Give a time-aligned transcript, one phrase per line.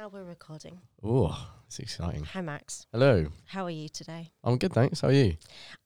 [0.00, 0.80] Now we're recording.
[1.04, 2.24] Oh, it's exciting.
[2.24, 2.86] Hi, Max.
[2.90, 3.26] Hello.
[3.44, 4.30] How are you today?
[4.42, 5.02] I'm good, thanks.
[5.02, 5.36] How are you?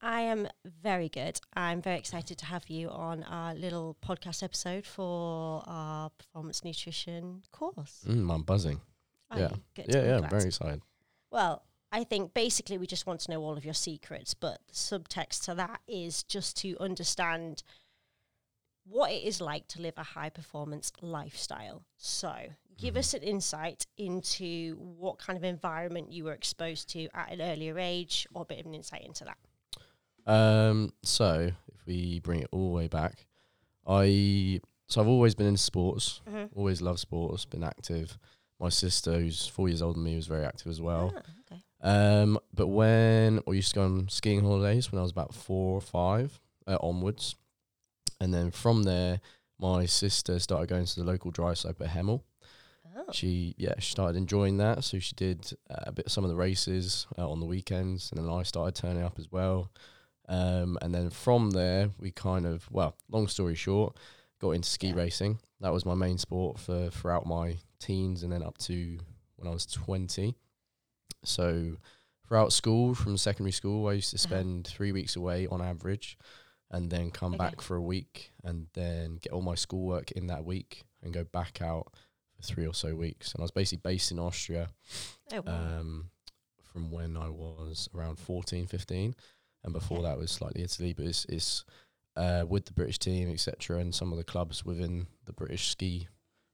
[0.01, 0.47] I am
[0.83, 1.41] very good.
[1.57, 7.43] I'm very excited to have you on our little podcast episode for our performance nutrition
[7.51, 8.05] course.
[8.07, 8.81] Mm, I'm buzzing.
[9.33, 9.49] Are yeah.
[9.51, 9.63] you?
[9.75, 9.87] Good.
[9.89, 10.31] Yeah, I'm yeah, glad.
[10.31, 10.83] very excited.
[11.33, 14.75] Well, I think basically we just want to know all of your secrets, but the
[14.75, 17.65] subtext to that is just to understand
[18.87, 21.85] what it is like to live a high performance lifestyle.
[21.97, 22.33] So,
[22.79, 27.41] give us an insight into what kind of environment you were exposed to at an
[27.41, 29.37] earlier age, or a bit of an insight into that.
[30.27, 33.27] Um, so if we bring it all the way back,
[33.87, 36.59] I so I've always been in sports, Mm-hmm.
[36.59, 38.19] always loved sports, been active.
[38.61, 41.13] My sister, who's four years older than me, was very active as well.
[41.17, 41.63] Ah, okay.
[41.83, 45.75] Um, but when I used to go on skiing holidays when I was about four
[45.77, 47.35] or five uh, onwards,
[48.21, 49.21] and then from there,
[49.59, 52.23] my sister started going to the local dry slope at Hemel.
[52.97, 53.05] Oh.
[53.13, 56.37] She yeah she started enjoying that, so she did uh, a bit some of the
[56.37, 59.71] races uh, on the weekends, and then I started turning up as well.
[60.29, 63.97] Um, and then from there, we kind of well, long story short,
[64.41, 64.95] got into ski Yeah.
[64.95, 65.41] racing.
[65.61, 68.99] That was my main sport for throughout my teens, and then up to
[69.37, 70.37] when I was twenty.
[71.25, 71.77] So
[72.27, 74.37] throughout school, from secondary school, I used to Uh-huh.
[74.37, 76.17] spend three weeks away on average,
[76.71, 77.39] and then come Okay.
[77.39, 81.25] back for a week, and then get all my schoolwork in that week, and go
[81.25, 81.93] back out
[82.37, 83.33] for three or so weeks.
[83.33, 84.69] And I was basically based in Austria
[85.33, 85.53] Oh, wow.
[85.81, 86.11] um,
[86.73, 89.15] from when I was around 14, 15.
[89.65, 90.09] And before Okay.
[90.09, 91.65] that was slightly Italy, but it's, it's
[92.17, 96.09] uh, with the British team, etc., and some of the clubs within the British ski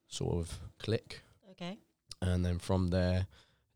[0.09, 1.21] sort of clique.
[1.51, 1.77] okay.
[2.23, 3.27] And then from there,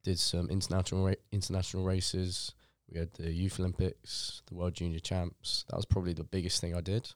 [0.03, 2.55] did some international ra- international races.
[2.93, 5.65] We had the Youth Olympics, the World Junior Champs.
[5.71, 7.11] That was probably the biggest thing I did.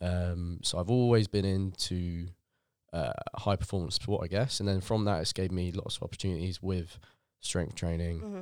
[0.00, 2.26] Um, so I've always been into
[2.92, 4.60] uh, high performance sport, I guess.
[4.60, 6.98] And then from that, it's gave me lots of opportunities with
[7.40, 8.40] strength training, hmm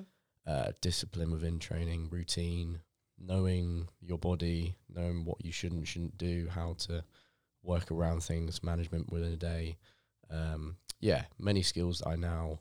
[0.49, 2.81] uh, discipline within training, routine,
[3.19, 7.05] knowing your body, knowing what you should and shouldn't do, how to
[7.63, 9.77] work around things, management within a day.
[10.31, 12.61] Um, yeah, many skills that I now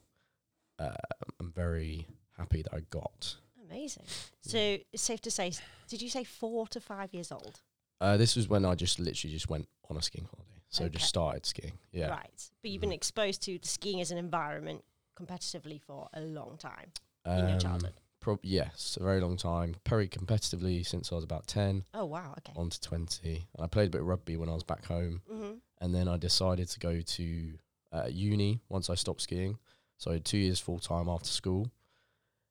[0.79, 0.95] uh,
[1.39, 3.35] am very happy that I got.
[3.69, 4.03] Amazing.
[4.41, 4.57] So
[4.91, 5.53] it's safe to say,
[5.87, 7.61] did you say four to five years old?
[8.01, 10.56] Uh, this was when I just literally just went on a skiing holiday.
[10.69, 10.93] So Okay.
[10.97, 11.79] just started skiing.
[11.91, 12.09] Yeah.
[12.09, 12.49] Right.
[12.61, 14.83] But you've been exposed to skiing as an environment
[15.17, 16.91] competitively for a long time
[17.25, 17.93] in your Um, childhood.
[18.19, 19.75] Prob- yes, a very long time.
[19.87, 22.33] Very competitively since I was about 10 Oh, wow.
[22.39, 22.53] Okay.
[22.55, 23.47] on to 20.
[23.55, 25.21] And I played a bit of rugby when I was back home.
[25.27, 27.53] hmm and then I decided to go to
[27.91, 29.59] uh, uni once I stopped skiing.
[29.97, 31.69] So I had two years full time after school,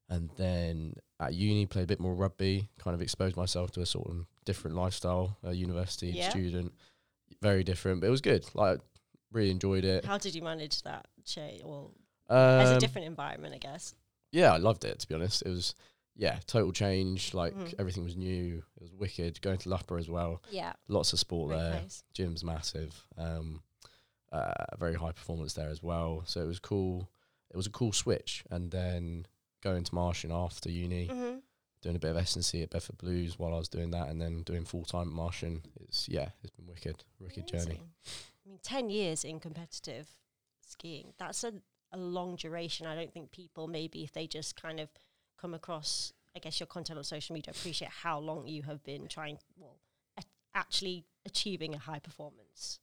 [0.08, 2.68] and then at uni played a bit more rugby.
[2.78, 5.36] Kind of exposed myself to a sort of different lifestyle.
[5.42, 6.30] A university Yeah.
[6.30, 6.72] student,
[7.42, 8.44] very different, but it was good.
[8.54, 8.80] Like
[9.32, 10.04] really enjoyed it.
[10.04, 11.62] How did you manage that change?
[11.64, 11.92] Well,
[12.28, 13.94] as a Um, different environment, I guess.
[14.32, 14.98] yeah, I loved it.
[15.00, 15.74] To be honest, it was
[16.14, 17.34] yeah total change.
[17.34, 17.74] Like Mhm.
[17.78, 18.62] everything was new.
[18.76, 19.40] It was wicked.
[19.42, 20.42] Going to Loughborough as well.
[20.50, 20.72] Yeah.
[20.88, 21.80] Lots of sport Great there.
[21.80, 22.04] place.
[22.14, 23.06] gym's massive.
[23.16, 23.62] Um,
[24.32, 26.22] uh, very high performance there as well.
[26.26, 27.08] So it was cool.
[27.50, 28.44] It was a cool switch.
[28.50, 29.26] And then
[29.62, 31.36] going to Martian after uni, hmm
[31.86, 34.08] doing a bit of S and C at Bedford Blues while I was doing that,
[34.08, 35.62] and then doing full time at Martian.
[35.80, 37.80] It's yeah, it's been wicked, wicked journey.
[37.80, 40.08] I mean, 10 years in competitive
[40.60, 41.52] skiing, that's a,
[41.92, 42.86] a long duration.
[42.88, 44.88] I don't think people, maybe if they just kind of
[45.40, 49.06] come across, I guess, your content on social media, appreciate how long you have been
[49.06, 49.76] trying, well,
[50.18, 50.22] a-
[50.56, 52.80] actually achieving a high performance.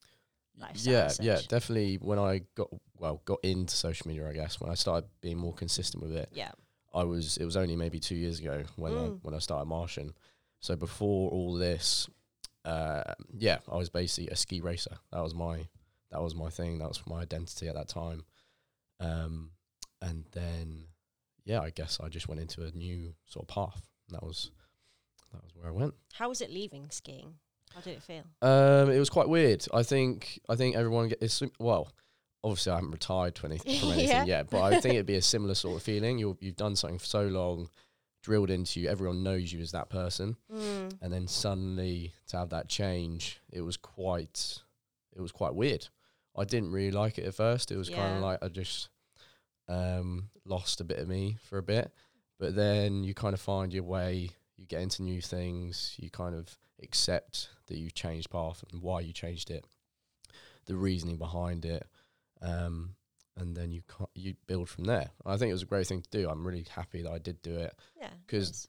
[0.58, 1.96] lifestyle Yeah, yeah, definitely.
[1.96, 5.54] When I got well, got into social media, I guess when I started being more
[5.54, 6.52] consistent with it, Yeah.
[6.94, 9.20] I was it was only maybe two years ago when I, Mm.
[9.24, 10.14] when I started Martian.
[10.60, 12.08] So before all this,
[12.66, 14.98] uh, yeah, I was basically a ski racer.
[15.12, 15.68] That was my
[16.12, 16.78] that was my thing.
[16.80, 18.24] That was my identity at that time.
[19.00, 19.52] Um,
[20.02, 20.86] and then
[21.46, 23.82] yeah, I guess I just went into a new sort of path.
[24.08, 24.52] And that was
[25.32, 25.94] that was where I went.
[26.14, 27.34] How was it leaving skiing?
[27.74, 28.24] How did it feel?
[28.42, 29.66] Um, it was quite weird.
[29.74, 31.92] I think I think everyone gets well.
[32.44, 34.26] Obviously, I haven't retired from anything Yeah.
[34.26, 36.18] yet, but I think it'd be a similar sort of feeling.
[36.20, 37.70] You you've done something for so long,
[38.22, 38.90] drilled into you.
[38.90, 40.98] Everyone knows you as that person, Mm.
[41.02, 44.60] and then suddenly to have that change, it was quite
[45.16, 45.88] it was quite weird.
[46.36, 47.72] I didn't really like it at first.
[47.72, 48.90] It was kind of like I just
[49.68, 51.92] um, lost a bit of me for a bit,
[52.40, 54.32] but then you kind of find your way.
[54.58, 55.96] You get into new things.
[55.98, 59.66] You kind of accept that you've changed path and why you changed it,
[60.66, 61.86] the reasoning behind it,
[62.44, 62.96] um,
[63.36, 65.10] and then you ca- you build from there.
[65.26, 66.30] I think it was a great thing to do.
[66.30, 67.74] I'm really happy that I did do it.
[67.98, 68.12] Yeah.
[68.28, 68.68] 'Cause nice.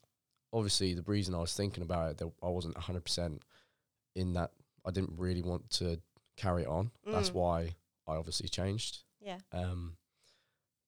[0.55, 3.43] Obviously, the reason I was thinking about it, that I wasn't 100 percent
[4.15, 4.53] in that.
[4.87, 6.01] I didn't really want to
[6.37, 6.93] carry it on.
[7.05, 7.35] That's Mm.
[7.35, 7.75] why
[8.07, 9.03] I obviously changed.
[9.21, 9.41] Yeah.
[9.53, 9.97] Um,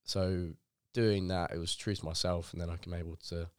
[0.04, 0.54] so
[0.92, 3.50] doing that, it was true to myself, and then I came able to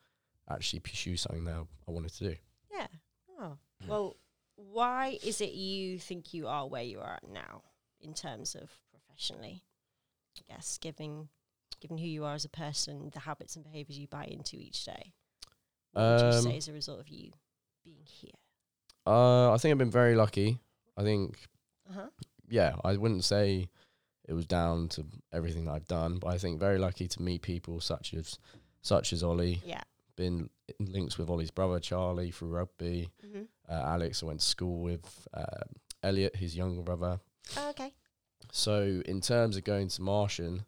[0.50, 2.38] actually pursue something that I wanted to do.
[2.72, 2.88] Yeah.
[3.40, 3.58] Oh.
[3.88, 4.18] Well,
[4.56, 7.64] why is it you think you are where you are at now
[8.00, 8.72] in terms of
[9.18, 9.64] professionally?
[10.40, 11.30] I guess given
[11.82, 14.84] given who you are as a person, the habits and behaviors you buy into each
[14.86, 15.14] day.
[15.94, 17.32] What would you Um, say as a result of you
[17.84, 18.32] being here?
[19.06, 20.60] Uh, I think I've been very lucky.
[20.96, 21.38] I think
[21.90, 22.10] Uh huh.
[22.50, 23.70] yeah, I wouldn't say
[24.28, 27.42] it was down to everything that I've done, but I think very lucky to meet
[27.42, 28.38] people such as
[28.82, 29.62] such as Ollie.
[29.66, 29.82] Yeah.
[30.16, 30.50] Been
[30.80, 33.10] in links with Ollie's brother Charlie through rugby.
[33.24, 33.44] Mm-hmm.
[33.70, 35.28] Uh, Alex, I went to school with.
[35.34, 35.64] Uh,
[36.04, 37.20] Elliot, his younger brother.
[37.58, 37.92] Oh, okay.
[38.52, 40.66] So in terms of going to Martian,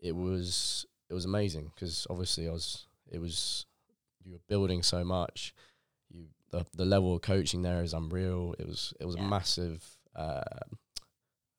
[0.00, 3.66] it was it was amazing because obviously I was it was
[4.24, 5.54] you were building so much.
[6.10, 8.54] You the the level of coaching there is unreal.
[8.58, 9.26] It was it was Yeah.
[9.26, 9.84] a massive.
[10.14, 10.42] Uh,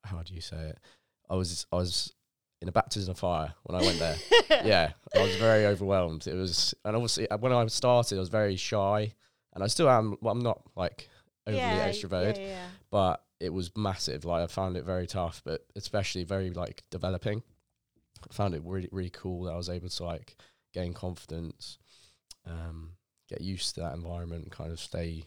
[0.03, 0.79] how do you say it?
[1.29, 2.13] I was I was
[2.61, 4.15] in a baptism of fire when I went there.
[4.65, 6.27] yeah, I was very overwhelmed.
[6.27, 9.13] It was, and obviously uh, when I started, I was very shy,
[9.53, 10.17] and I still am.
[10.21, 11.09] Well, I'm not like
[11.47, 12.67] overly yeah, extroverted, Yeah, yeah.
[12.91, 14.23] but it was massive.
[14.23, 17.41] Like I found it very tough, but especially very like developing.
[18.29, 20.35] I found it really really cool that I was able to like
[20.73, 21.79] gain confidence,
[22.45, 22.91] um,
[23.27, 25.23] get used to that environment, kind of stay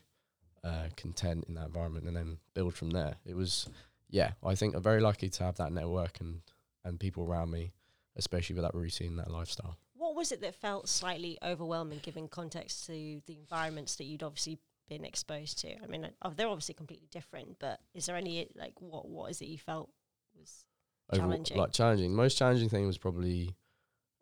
[0.62, 3.16] uh, content in that environment, and then build from there.
[3.26, 3.68] It was,
[4.08, 6.40] yeah, I think I'm very lucky to have that network and
[6.84, 7.72] and people around me,
[8.16, 9.76] especially with that routine, that lifestyle.
[9.96, 14.58] What was it that felt slightly overwhelming, given context to the environments that you'd obviously
[14.88, 15.74] been exposed to?
[15.82, 19.40] I mean, uh, they're obviously completely different, but is there any like what what is
[19.40, 19.90] it you felt
[20.38, 20.66] was
[21.10, 21.56] Overall- Challenging.
[21.58, 22.10] like challenging.
[22.12, 23.54] The most challenging thing was probably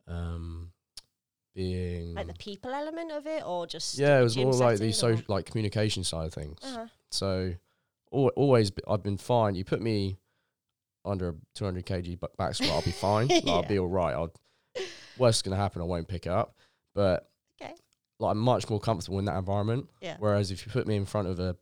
[0.09, 0.73] um,
[1.55, 4.93] being like the people element of it, or just yeah, it was more like the
[4.93, 6.59] so like communication side of things.
[6.63, 6.87] Uh-huh.
[7.11, 7.55] So
[8.13, 9.55] al- always, b- I've been fine.
[9.55, 10.19] You put me
[11.05, 13.29] under a 200 kg back squat, I'll be fine.
[13.31, 14.13] Like, I'll be all right.
[14.15, 14.33] I'll
[15.19, 16.57] worst gonna happen, I won't pick it up.
[16.95, 17.29] But.
[18.19, 19.89] Like I'm much more comfortable in that environment.
[20.01, 20.17] Yeah.
[20.19, 21.57] Whereas if you put me in front of a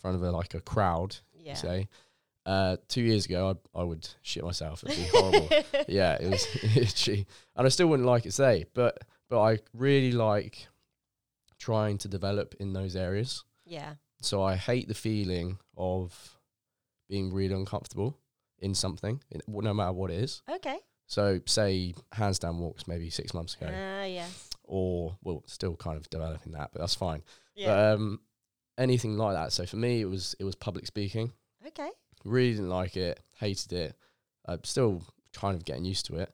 [0.00, 1.54] front of a like a crowd, Yeah.
[1.54, 1.88] say,
[2.46, 4.84] uh, two years ago, I, I would shit myself.
[4.84, 5.48] It'd be horrible.
[5.88, 6.46] yeah, it was
[6.76, 7.26] itchy,
[7.56, 8.66] and I still wouldn't like it today.
[8.74, 8.98] But
[9.30, 10.66] but I really like
[11.58, 13.44] trying to develop in those areas.
[13.64, 13.94] yeah.
[14.20, 16.38] So I hate the feeling of
[17.10, 18.16] being really uncomfortable
[18.58, 20.42] in something, in, no matter what it is.
[20.50, 20.78] Okay.
[21.06, 24.26] So say handstand walks maybe six months ago, Ah, yeah.
[24.64, 27.22] Or well, still kind of developing that, but that's fine.
[27.54, 27.66] Yeah.
[27.68, 28.20] But um,
[28.78, 29.52] anything like that.
[29.52, 31.32] So for me, it was it was public speaking.
[31.66, 31.90] okay.
[32.24, 33.96] Really didn't like it, hated it.
[34.46, 35.02] I'm still
[35.34, 36.32] kind of getting used to it,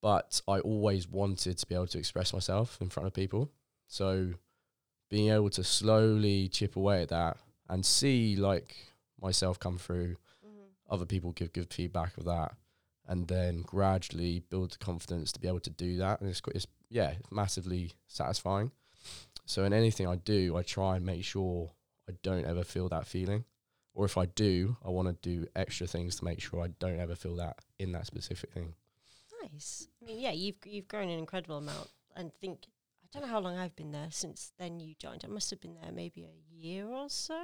[0.00, 3.50] but I always wanted to be able to express myself in front of people.
[3.86, 4.32] So
[5.10, 7.36] being able to slowly chip away at that
[7.68, 8.74] and see like
[9.20, 10.70] myself come through, Mhm.
[10.90, 12.56] other people give good feedback of that,
[13.06, 16.20] and then gradually build the confidence to be able to do that.
[16.20, 18.70] And it's, it's yeah, massively satisfying.
[19.46, 21.70] So in anything I do, I try and make sure
[22.08, 23.44] I don't ever feel that feeling.
[23.94, 27.00] Or if I do, I want to do extra things to make sure I don't
[27.00, 28.74] ever feel that in that specific thing.
[29.42, 29.88] Nice.
[30.00, 32.60] I mean, yeah, you've you've grown an incredible amount, and think
[33.04, 35.24] I don't know how long I've been there since then you joined.
[35.24, 37.38] I must have been there maybe a year or so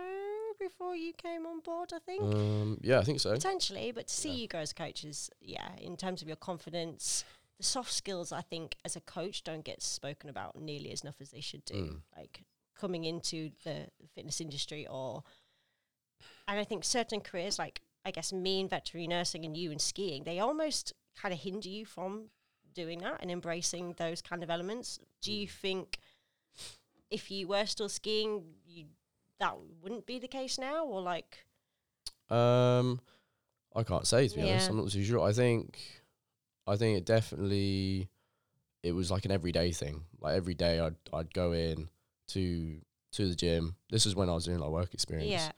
[0.59, 1.93] before you came on board.
[1.95, 3.33] I think Um, yeah, I think so.
[3.35, 4.37] potentially, but to see Yeah.
[4.37, 7.25] you grow as coaches, yeah, in terms of your confidence,
[7.59, 11.21] the soft skills, I think as a coach don't get spoken about nearly as enough
[11.21, 11.75] as they should do.
[11.75, 12.01] Mm.
[12.17, 12.43] Like
[12.79, 15.25] coming into the fitness industry, or
[16.47, 19.79] and I think certain careers, like I guess me in veterinary nursing and you in
[19.79, 22.31] skiing, they almost kind of hinder you from
[22.75, 25.01] doing that and embracing those kind of elements.
[25.21, 25.99] Do you think
[27.11, 28.85] if you were still skiing, you
[29.41, 31.45] that wouldn't be the case now, or like?
[32.31, 33.01] Um,
[33.75, 34.67] I can't say to be honest.
[34.67, 34.71] Yeah.
[34.71, 35.21] I'm not too sure.
[35.27, 35.98] I think,
[36.69, 38.09] I think it definitely,
[38.83, 40.05] it was like an everyday thing.
[40.21, 41.89] Like every day, I'd I'd go in
[42.29, 42.81] to
[43.13, 43.77] to the gym.
[43.91, 45.51] This is when I was doing like work experience, Yeah.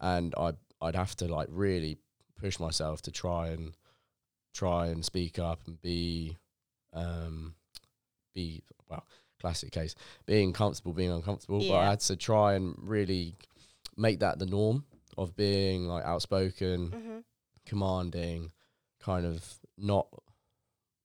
[0.00, 1.98] and I I'd have to like really
[2.40, 3.72] push myself to try and
[4.54, 6.36] try and speak up and be,
[6.92, 7.54] um,
[8.34, 9.04] be well,
[9.40, 9.94] classic case
[10.26, 11.60] being comfortable, being uncomfortable.
[11.60, 13.34] But I had to try and really
[13.96, 14.84] make that the norm
[15.18, 17.18] of being like outspoken Mm-hmm.
[17.66, 18.50] commanding,
[19.00, 20.06] kind of not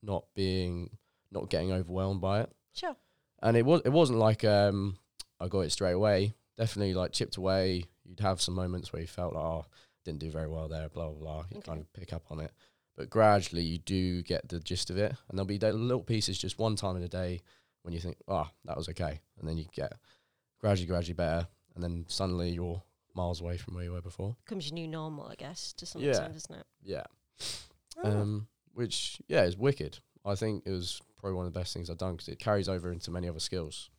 [0.01, 0.89] not being
[1.31, 2.51] not getting overwhelmed by it.
[2.73, 2.95] Sure.
[3.41, 4.97] And it was it wasn't like um
[5.39, 6.33] I got it straight away.
[6.57, 7.83] Definitely like chipped away.
[8.05, 9.65] You'd have some moments where you felt like oh
[10.05, 11.45] didn't do very well there, blah blah blah.
[11.51, 11.69] You Okay.
[11.69, 12.51] kind of pick up on it.
[12.95, 15.13] But gradually you do get the gist of it.
[15.29, 17.41] And there'll be little pieces just one time in a day
[17.83, 19.21] when you think, Oh, that was okay.
[19.39, 19.93] And then you get
[20.59, 22.81] gradually, gradually better and then suddenly you're
[23.13, 24.35] miles away from where you were before.
[24.45, 26.09] becomes your new normal, I guess, to some Yeah.
[26.09, 26.65] extent, doesn't it?
[26.83, 27.03] Yeah.
[28.03, 29.97] Oh, um, which yeah is wicked.
[30.23, 32.69] I think it was probably one of the best things I've done because it carries
[32.69, 33.89] over into many other skills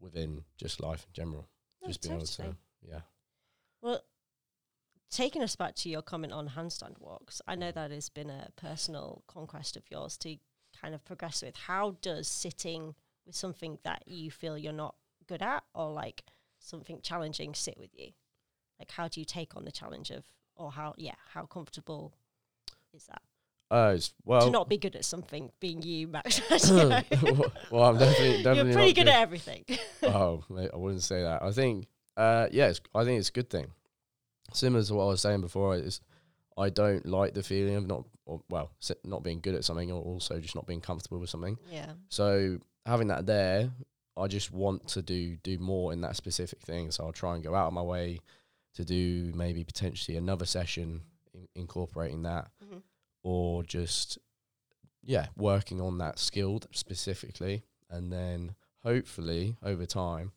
[0.00, 1.48] within just life in general.
[1.82, 3.00] No, just being able to, yeah.
[3.82, 4.00] Well,
[5.10, 7.74] taking us back to your comment on handstand walks, I know mm.
[7.74, 10.36] that has been a personal conquest of yours to
[10.80, 11.56] kind of progress with.
[11.56, 12.94] How does sitting
[13.26, 14.94] with something that you feel you're not
[15.28, 16.22] good at or like
[16.60, 18.12] something challenging sit with you?
[18.78, 20.24] Like, how do you take on the challenge of,
[20.56, 22.14] or how, yeah, how comfortable
[22.94, 23.20] is that?
[23.74, 26.40] Uh, well, to not be good at something, being you, Max.
[26.70, 27.02] well,
[27.72, 29.64] well, I'm definitely definitely You're pretty not good at everything.
[30.04, 31.42] oh, mate, I wouldn't say that.
[31.42, 33.66] I think, uh, yeah, I think it's a good thing.
[34.52, 36.00] Similar to what I was saying before, is
[36.56, 38.70] I don't like the feeling of not, or, well,
[39.02, 41.58] not being good at something, or also just not being comfortable with something.
[41.68, 41.94] yeah.
[42.10, 43.70] So having that there,
[44.16, 46.92] I just want to do do more in that specific thing.
[46.92, 48.20] So I'll try and go out of my way
[48.74, 51.00] to do maybe potentially another session
[51.34, 52.48] in, incorporating that.
[53.24, 54.18] Or just
[55.02, 58.54] yeah, working on that skill specifically, and then
[58.84, 60.30] hopefully over time,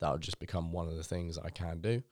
[0.00, 2.02] that'll just become one of the things that I can do,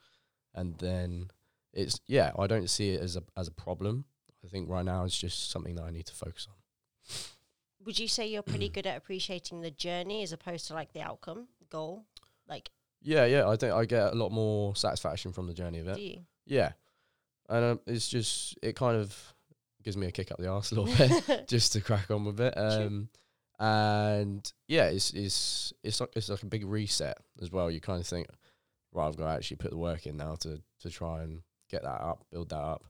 [0.55, 1.31] and then
[1.73, 4.05] it's yeah, I don't see it as a as a problem.
[4.45, 6.55] I think right now it's just something that I need to focus on.
[7.85, 11.01] Would you say you're pretty good at appreciating the journey as opposed to like the
[11.01, 12.05] outcome, goal?
[12.49, 12.71] Like,
[13.03, 15.99] Yeah, yeah, I think I get a lot more satisfaction from the journey of it.
[16.47, 16.73] Yeah,
[17.49, 19.35] and um, it's just it kind of
[19.87, 22.41] gives me a kick up the arse a little bit just to crack on with
[22.41, 22.53] it.
[22.59, 23.09] Um,
[23.61, 27.71] and yeah, it's it's it's like it's like a big reset as well.
[27.71, 28.27] You kind of think,
[28.93, 31.85] right, I've got to actually put the work in now to to try and get
[31.85, 32.83] that up, build that up,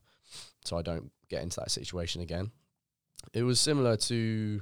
[0.65, 2.49] so I don't get into that situation again.
[3.31, 4.61] It was similar to,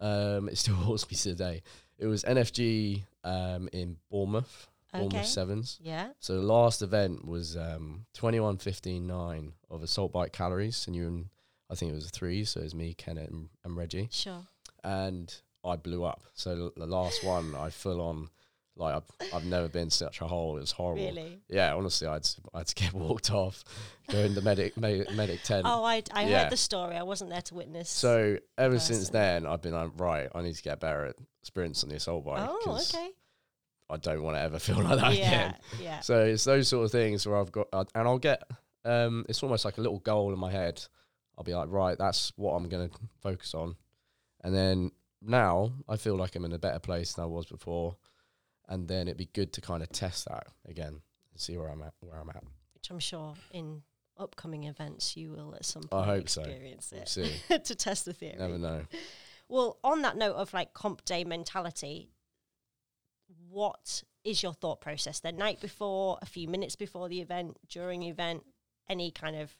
[0.00, 1.62] um, it still haunts me today.
[1.98, 5.24] It was NFG um, in Bournemouth, Bournemouth Okay.
[5.24, 5.78] Sevens.
[5.80, 6.08] Yeah.
[6.20, 11.06] So the last event was um, 21 15 9 of assault bike calories, and you
[11.06, 11.26] and
[11.74, 14.46] I think it was a three, so it was me, Kenneth, and, and Reggie, Sure.
[14.84, 16.22] and I blew up.
[16.34, 18.28] So the last one, I full on
[18.76, 20.56] like I've, I've never been such a hole.
[20.56, 21.04] It was horrible.
[21.04, 21.38] Really?
[21.48, 23.62] Yeah, honestly, I'd s- I'd to get walked off,
[24.10, 25.64] go in the medic me- medic tent.
[25.64, 26.42] Oh, I I yeah.
[26.42, 26.96] heard the story.
[26.96, 27.88] I wasn't there to witness.
[27.88, 31.82] So ever since then, I've been like, right, I need to get better at sprints
[31.84, 33.10] on the assault bike oh, okay.
[33.90, 35.54] I don't want to ever feel like that yeah, again.
[35.80, 36.00] yeah.
[36.00, 38.42] So it's those sort of things where I've got, uh, and I'll get,
[38.84, 40.84] um, it's almost like a little goal in my head.
[41.36, 43.76] I'll be like, right, that's what I'm going to focus on.
[44.42, 47.96] And then now I feel like I'm in a better place than I was before.
[48.68, 51.00] And then it'd be good to kind of test that again
[51.32, 52.44] and see where I'm at, where I'm at.
[52.74, 53.82] Which I'm sure in
[54.16, 56.42] upcoming events you will at some point I hope so.
[56.42, 58.36] experience We'll it to test the theory.
[58.38, 58.82] Never know.
[59.48, 62.10] Well, on that note of like comp day mentality,
[63.48, 68.00] what is your thought process the night before, a few minutes before the event, during
[68.00, 68.44] the event,
[68.88, 69.54] any kind of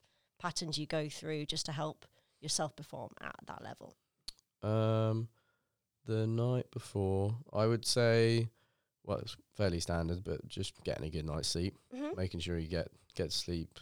[0.45, 2.05] patterns you go through just to help
[2.41, 3.97] yourself perform at that level?
[4.63, 5.29] Um,
[6.05, 8.49] the night before, I would say,
[9.05, 11.79] well, it's fairly standard, but just getting a good night's sleep.
[11.95, 12.15] Mm-hmm.
[12.17, 13.79] making sure you get get sleep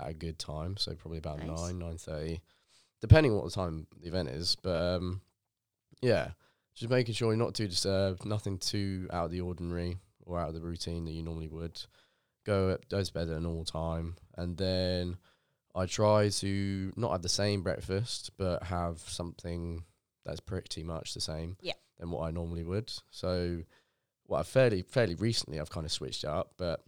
[0.00, 0.76] at a good time.
[0.78, 1.60] So probably about Nice.
[1.60, 2.40] nine nine thirty,
[3.02, 4.56] depending on what the time the event is.
[4.62, 5.20] But um,
[6.00, 6.30] yeah,
[6.74, 10.48] just making sure you're not too disturbed, nothing too out of the ordinary or out
[10.48, 11.78] of the routine that you normally would.
[12.46, 15.16] Go go to bed at a normal time, and then
[15.76, 19.84] I try to not have the same breakfast, but have something
[20.24, 21.74] that's pretty much the same Yeah.
[21.98, 22.92] than what I normally would.
[23.10, 23.62] So,
[24.26, 26.82] well, fairly fairly recently I've kind of switched it up, but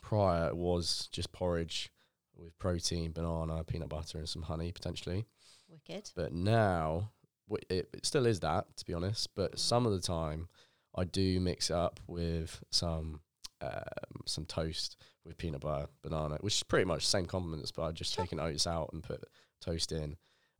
[0.00, 1.90] prior it was just porridge
[2.36, 5.26] with protein, banana, peanut butter, and some honey potentially.
[5.68, 6.10] Wicked.
[6.14, 7.10] But now
[7.48, 9.34] w- it, it still is that, to be honest.
[9.34, 10.48] But some of the time,
[10.94, 13.20] I do mix it up with some
[13.64, 17.82] um, some toast with peanut butter, banana, which is pretty much the same compliments, but
[17.84, 19.24] I've just taken oats out and put
[19.60, 20.16] toast in.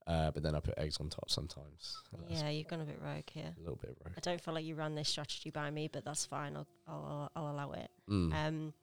[0.07, 1.97] Uh, but then I put eggs on top sometimes.
[2.13, 3.55] Uh, Yeah, you've gone a bit rogue here.
[3.57, 4.13] a little bit rogue.
[4.17, 6.57] I don't feel like you ran this strategy by me, but that's fine.
[6.57, 7.91] I'll I'll, I'll allow it.
[8.11, 8.35] Mm.
[8.35, 8.75] Um,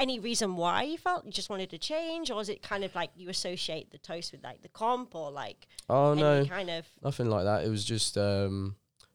[0.00, 2.92] any reason why you felt you just wanted to change, or is it kind of
[2.96, 6.70] like you associate the toast with like the comp, or like oh any no, kind
[6.70, 7.64] of nothing like that.
[7.64, 8.74] It was just um,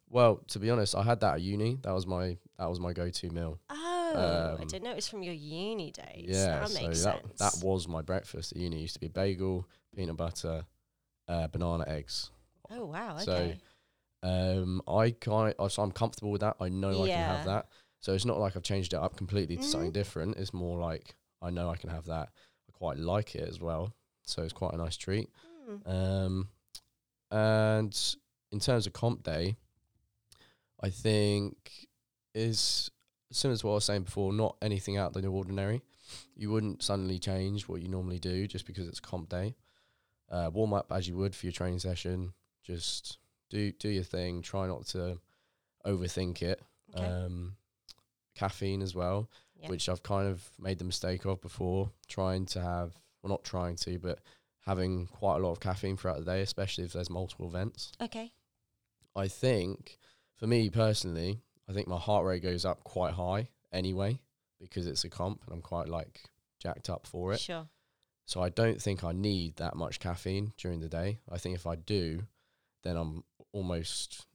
[0.09, 1.77] well, to be honest, I had that at uni.
[1.83, 3.59] That was my that was my go-to meal.
[3.69, 6.25] oh, I Um, didn't know it was from your uni days.
[6.29, 7.39] Yeah, that so makes that sense.
[7.39, 8.77] that was my breakfast at uni.
[8.77, 10.65] It used to be bagel, peanut butter,
[11.27, 12.31] uh, banana, eggs.
[12.69, 13.59] oh wow, so, okay.
[14.21, 16.55] Um, I kind so I'm comfortable with that.
[16.59, 17.67] I know I can have that.
[17.99, 19.93] So it's not like I've changed it up completely to something Mhm.
[19.93, 20.37] different.
[20.37, 22.29] It's more like I know I can have that.
[22.69, 23.93] I quite like it as well.
[24.23, 25.29] So it's quite a nice treat.
[25.67, 25.89] Hmm.
[25.89, 26.49] Um,
[27.31, 28.15] and
[28.51, 29.57] in terms of comp day,
[30.81, 31.87] I think
[32.33, 32.89] is
[33.33, 34.31] similar to what I was saying before.
[34.33, 35.81] Not anything out of the ordinary.
[36.35, 39.55] You wouldn't suddenly change what you normally do just because it's comp day.
[40.29, 42.33] Uh, warm up as you would for your training session.
[42.63, 43.17] Just
[43.49, 44.41] do do your thing.
[44.41, 45.19] Try not to
[45.85, 46.61] overthink it.
[46.95, 47.05] Okay.
[47.05, 47.55] Um,
[48.35, 49.69] caffeine as well, Yeah.
[49.69, 51.91] which I've kind of made the mistake of before.
[52.07, 54.19] Trying to have, well, not trying to, but
[54.65, 57.91] having quite a lot of caffeine throughout the day, especially if there's multiple events.
[58.01, 58.31] okay.
[59.15, 59.99] I think
[60.37, 64.19] for me personally, I think my heart rate goes up quite high anyway
[64.59, 66.21] because it's a comp and I'm quite like
[66.59, 67.39] jacked up for it.
[67.39, 67.67] Sure.
[68.25, 71.19] So I don't think I need that much caffeine during the day.
[71.29, 72.23] I think if I do,
[72.83, 74.25] then I'm almost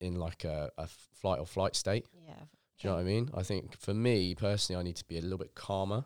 [0.00, 0.70] in like a
[1.14, 2.06] flight or flight state.
[2.12, 2.34] Yeah.
[2.78, 3.30] Do you know what I mean?
[3.34, 6.04] I think for me personally, I need to be a little bit calmer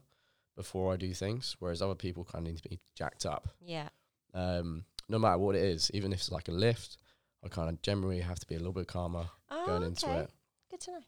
[0.56, 3.48] before I do things, whereas other people kind of need to be jacked up.
[3.60, 3.88] Yeah.
[4.34, 6.98] Um, no matter what it is, even if it's like a lift,
[7.44, 10.18] I kind of generally have to be a little bit calmer Oh, going into okay.
[10.20, 10.30] it
[10.78, 11.00] Good to know.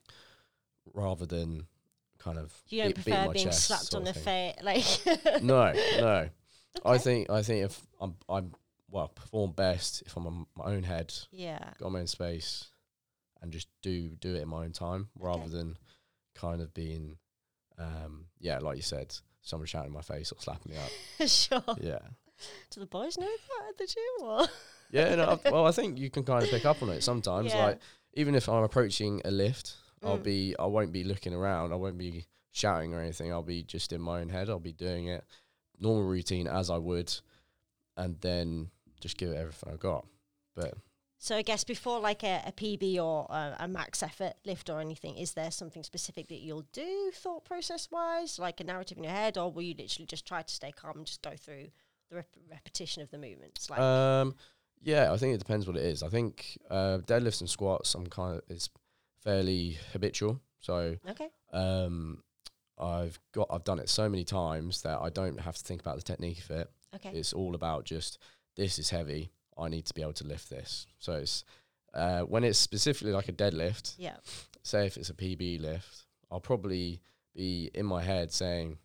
[0.94, 1.66] rather than
[2.18, 4.84] kind of You don't prefer my being chest slapped on the face, like.
[5.42, 6.28] No, no.
[6.84, 8.52] I think I think if I'm I'm
[8.90, 11.70] well perform best if I'm on my own head, Yeah.
[11.78, 12.66] got my own space,
[13.42, 15.50] and just do do it in my own time rather Okay.
[15.52, 15.76] than
[16.34, 17.16] kind of being,
[17.78, 20.90] um, yeah, like you said, someone shouting in my face or slapping me up.
[21.28, 21.62] sure.
[21.80, 21.98] Yeah,
[22.70, 24.46] Do the boys know that at the gym or?
[24.90, 25.14] yeah.
[25.16, 27.52] No, I- well, I think you can kind of pick up on it sometimes.
[27.52, 27.64] Yeah.
[27.66, 27.80] Like
[28.14, 30.22] even if I'm approaching a lift, I'll Mm.
[30.22, 31.72] be I won't be looking around.
[31.72, 33.32] I won't be shouting or anything.
[33.32, 34.48] I'll be just in my own head.
[34.50, 35.24] I'll be doing it
[35.78, 37.12] normal routine as I would,
[37.96, 40.06] and then just give it everything I got.
[40.54, 40.74] But
[41.18, 44.80] So I guess before like a, a PB or a, a max effort lift or
[44.80, 49.04] anything, is there something specific that you'll do thought process wise, like a narrative in
[49.04, 51.68] your head, or will you literally just try to stay calm and just go through
[52.08, 53.68] the rep- repetition of the movements?
[53.70, 54.34] Like, Um,
[54.82, 56.02] yeah, I think it depends what it is.
[56.02, 58.70] I think uh, deadlifts and squats, I'm kind of is
[59.22, 60.40] fairly habitual.
[60.60, 62.22] So okay, um,
[62.78, 65.96] I've got I've done it so many times that I don't have to think about
[65.96, 66.70] the technique of it.
[66.96, 68.18] okay, It's all about just
[68.56, 69.30] this is heavy.
[69.58, 70.86] I need to be able to lift this.
[70.98, 71.44] So it's
[71.92, 73.94] uh, when it's specifically like a deadlift.
[73.98, 74.16] yeah,
[74.62, 77.00] Say if it's a PB lift, I'll probably
[77.34, 78.78] be in my head saying,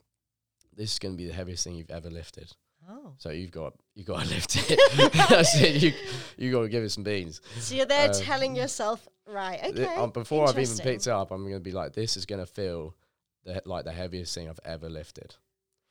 [0.75, 2.51] "This is going to be the heaviest thing you've ever lifted."
[2.89, 4.79] Oh, So you've got you got to lift it.
[5.29, 5.81] That's it.
[5.81, 5.93] You
[6.37, 7.41] you got to give it some beans.
[7.59, 9.59] so you're there Um, telling yourself, right?
[9.61, 12.17] Th- Okay, um, before I've even picked it up, I'm going to be like, this
[12.17, 12.95] is going to feel
[13.43, 15.35] the, like the heaviest thing I've ever lifted.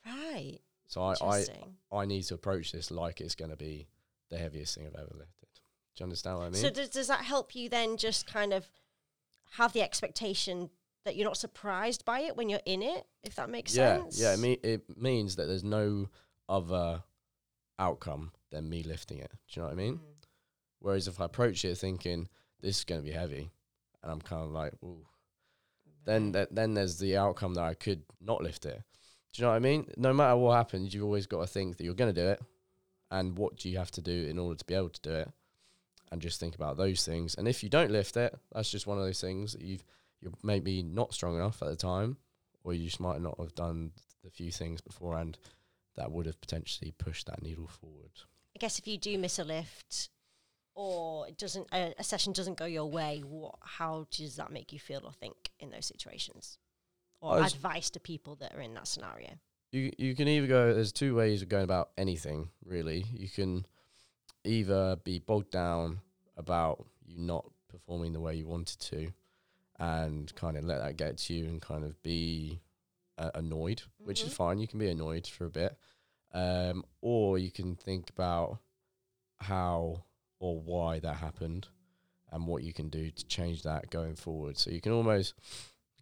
[0.07, 1.45] right, So I, I.
[1.93, 3.87] I need to approach this like it's going to be
[4.31, 5.49] the heaviest thing I've ever lifted.
[5.97, 6.61] Do you understand what I mean?
[6.61, 8.69] So does does that help you then just kind of
[9.53, 10.71] have the expectation
[11.05, 13.07] that you're not surprised by it when you're in it?
[13.23, 14.21] If that makes yeah, sense.
[14.21, 14.35] yeah.
[14.35, 16.09] It, mean, it means that there's no
[16.49, 17.03] other
[17.79, 19.31] outcome than me lifting it.
[19.31, 19.95] Do you know what I mean?
[19.95, 20.01] Mm.
[20.79, 22.29] Whereas if I approach it thinking
[22.61, 23.51] this is going to be heavy,
[24.03, 25.07] and I'm kind of like, ooh,
[26.05, 28.83] then th- then there's the outcome that I could not lift it.
[29.33, 29.87] Do you know what I mean?
[29.97, 32.41] No matter what happens, you've always got to think that you're going to do it,
[33.11, 35.31] and what do you have to do in order to be able to do it,
[36.13, 37.35] and just think about those things.
[37.35, 39.85] And if you don't lift it, that's just one of those things that you've
[40.21, 42.17] you're maybe not strong enough at the time,
[42.63, 45.39] or you just might not have done the few things beforehand
[45.97, 48.11] that would have potentially pushed that needle forward.
[48.55, 50.11] I guess if you do miss a lift
[50.75, 54.73] or it doesn't a, a session doesn't go your way, what how does that make
[54.73, 56.59] you feel or think in those situations?
[57.21, 59.39] Or was- advice to people that are in that scenario?
[59.75, 63.67] you you can either go there's two ways of going about anything really you can
[64.45, 65.99] either be bogged down
[66.37, 69.09] about you not performing the way you wanted to
[69.81, 72.61] and kind of let that get to you and kind of be
[73.19, 74.37] uh, annoyed which is Mhm.
[74.37, 74.59] fine.
[74.59, 75.79] You can be annoyed for a bit.
[76.33, 78.59] Um, or you can think about
[79.39, 80.05] how
[80.41, 81.69] or why that happened
[82.33, 84.59] and what you can do to change that going forward.
[84.59, 85.35] So you can almost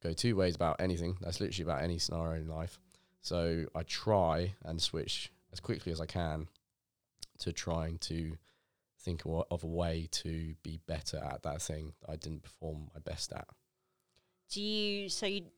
[0.01, 1.19] go two ways about anything.
[1.21, 2.81] That's literally about any scenario in life.
[3.21, 6.49] So I try and switch as quickly as I can
[7.39, 8.37] to trying to
[8.99, 13.01] think of a- way to be better at that thing that I didn't perform my
[13.01, 13.49] best at.
[14.49, 15.51] Do you so you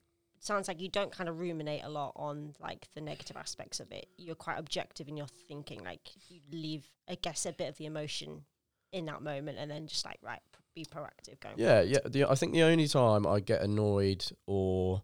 [0.44, 3.90] sounds like you don't kind of ruminate a lot on like the negative aspects of
[3.92, 4.06] it.
[4.16, 7.86] You're quite objective in your thinking, like you leave I guess a bit of the
[7.86, 8.44] emotion
[8.92, 10.40] in that moment and then just like right,
[10.74, 11.98] be proactive going Yeah, yeah.
[12.04, 15.02] The, I think the only time I get annoyed or,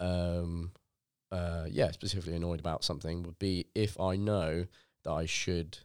[0.00, 0.72] um,
[1.30, 4.66] uh, yeah, specifically annoyed about something would be if I know
[5.04, 5.78] that I should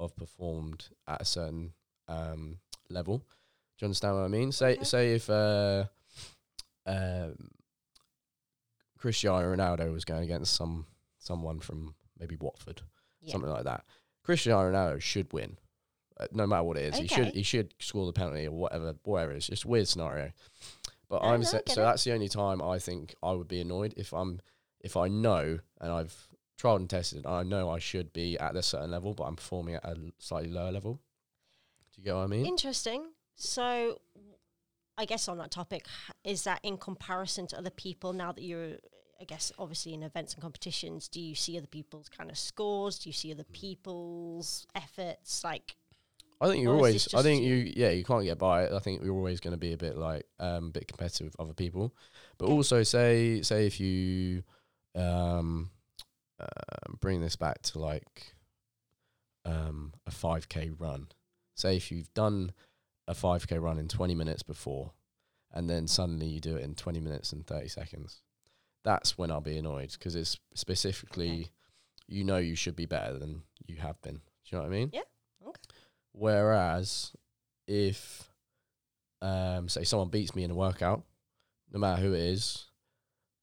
[0.00, 1.72] have performed at a certain
[2.08, 3.18] um, level.
[3.18, 4.52] Do you understand what I mean?
[4.52, 4.84] Say, Okay.
[4.84, 5.84] say if uh,
[6.86, 7.50] um,
[9.00, 10.86] Cristiano Ronaldo was going against some
[11.18, 12.82] someone from maybe Watford,
[13.20, 13.32] Yeah.
[13.32, 13.84] something like that.
[14.22, 15.58] Cristiano Ronaldo should win,
[16.18, 16.98] uh, no matter what it is.
[17.00, 19.32] He should he should score the penalty or whatever whatever.
[19.32, 20.32] It's just a weird scenario.
[21.08, 21.66] But No, I'm no, I so it.
[21.66, 24.40] that's the only time I think I would be annoyed if I'm
[24.80, 27.24] if I know and I've tried and tested.
[27.24, 30.12] And I know I should be at this certain level, but I'm performing at a
[30.18, 31.00] slightly lower level.
[31.94, 32.46] Do you get what I mean?
[32.46, 33.10] Interesting.
[33.34, 34.00] So,
[34.96, 35.86] I guess on that topic,
[36.24, 38.76] is that in comparison to other people now that you're,
[39.20, 42.98] I guess, obviously in events and competitions, do you see other people's kind of scores?
[42.98, 45.44] Do you see other people's efforts?
[45.44, 45.76] Like,
[46.40, 47.12] I think you're always.
[47.14, 47.70] I think you?
[47.76, 48.72] Yeah, you can't get by it.
[48.72, 51.36] I think you're always going to be a bit like um, a bit competitive with
[51.38, 51.94] other people.
[52.38, 52.54] But Okay.
[52.54, 54.42] also, say say if you
[54.94, 55.70] um,
[56.40, 58.32] uh, bring this back to like
[59.44, 61.08] um, a 5k run.
[61.56, 62.52] Say if you've done
[63.06, 64.92] a 5k run in 20 minutes before,
[65.52, 68.22] and then suddenly you do it in 20 minutes and 30 seconds.
[68.84, 71.50] That's when I'll be annoyed because it's specifically, Okay.
[72.08, 74.14] you know, you should be better than you have been.
[74.16, 74.90] Do you know what I mean?
[74.92, 75.02] Yeah,
[75.46, 75.60] okay.
[76.12, 77.12] Whereas,
[77.66, 78.30] if,
[79.22, 81.02] um, say someone beats me in a workout,
[81.72, 82.66] no matter who it is,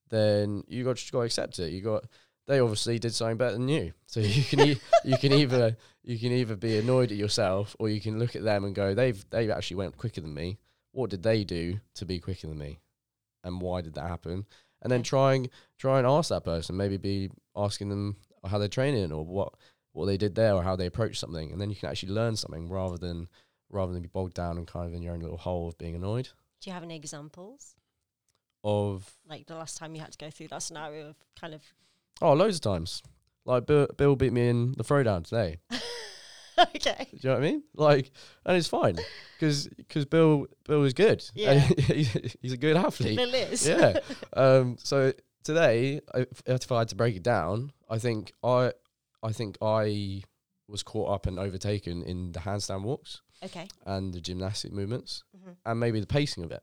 [0.09, 1.71] then you got just got to accept it.
[1.71, 2.05] You got
[2.47, 6.17] they obviously did something better than you, so you can e- you can either you
[6.17, 9.23] can either be annoyed at yourself or you can look at them and go they've
[9.29, 10.57] they've actually went quicker than me.
[10.91, 12.79] What did they do to be quicker than me,
[13.43, 14.45] and why did that happen?
[14.81, 15.03] And then Yeah.
[15.05, 19.53] trying try and ask that person, maybe be asking them how they're training or what
[19.93, 22.35] what they did there or how they approached something, and then you can actually learn
[22.35, 23.27] something rather than
[23.69, 25.95] rather than be bogged down and kind of in your own little hole of being
[25.95, 26.29] annoyed.
[26.61, 27.75] do you have any examples?
[28.63, 31.61] Of Like the last time you had to go through that scenario of kind of,
[32.21, 33.01] oh, loads of times.
[33.45, 35.57] Like Bill, Bill beat me in the throwdown today.
[36.75, 37.07] okay.
[37.11, 37.63] Do you know what I mean?
[37.75, 38.11] Like,
[38.45, 38.97] and it's fine
[39.39, 39.67] because
[40.09, 41.23] Bill Bill is good.
[41.35, 41.59] Yeah.
[42.41, 43.17] He's, a good athlete.
[43.17, 43.67] Bill is.
[43.67, 43.99] yeah.
[44.33, 44.77] Um.
[44.79, 48.71] So today, if if I had to break it down, I think I
[49.23, 50.23] I think I
[50.67, 53.67] was caught up and overtaken in the handstand walks okay.
[53.85, 56.61] and the gymnastic movements hmm and maybe the pacing of it.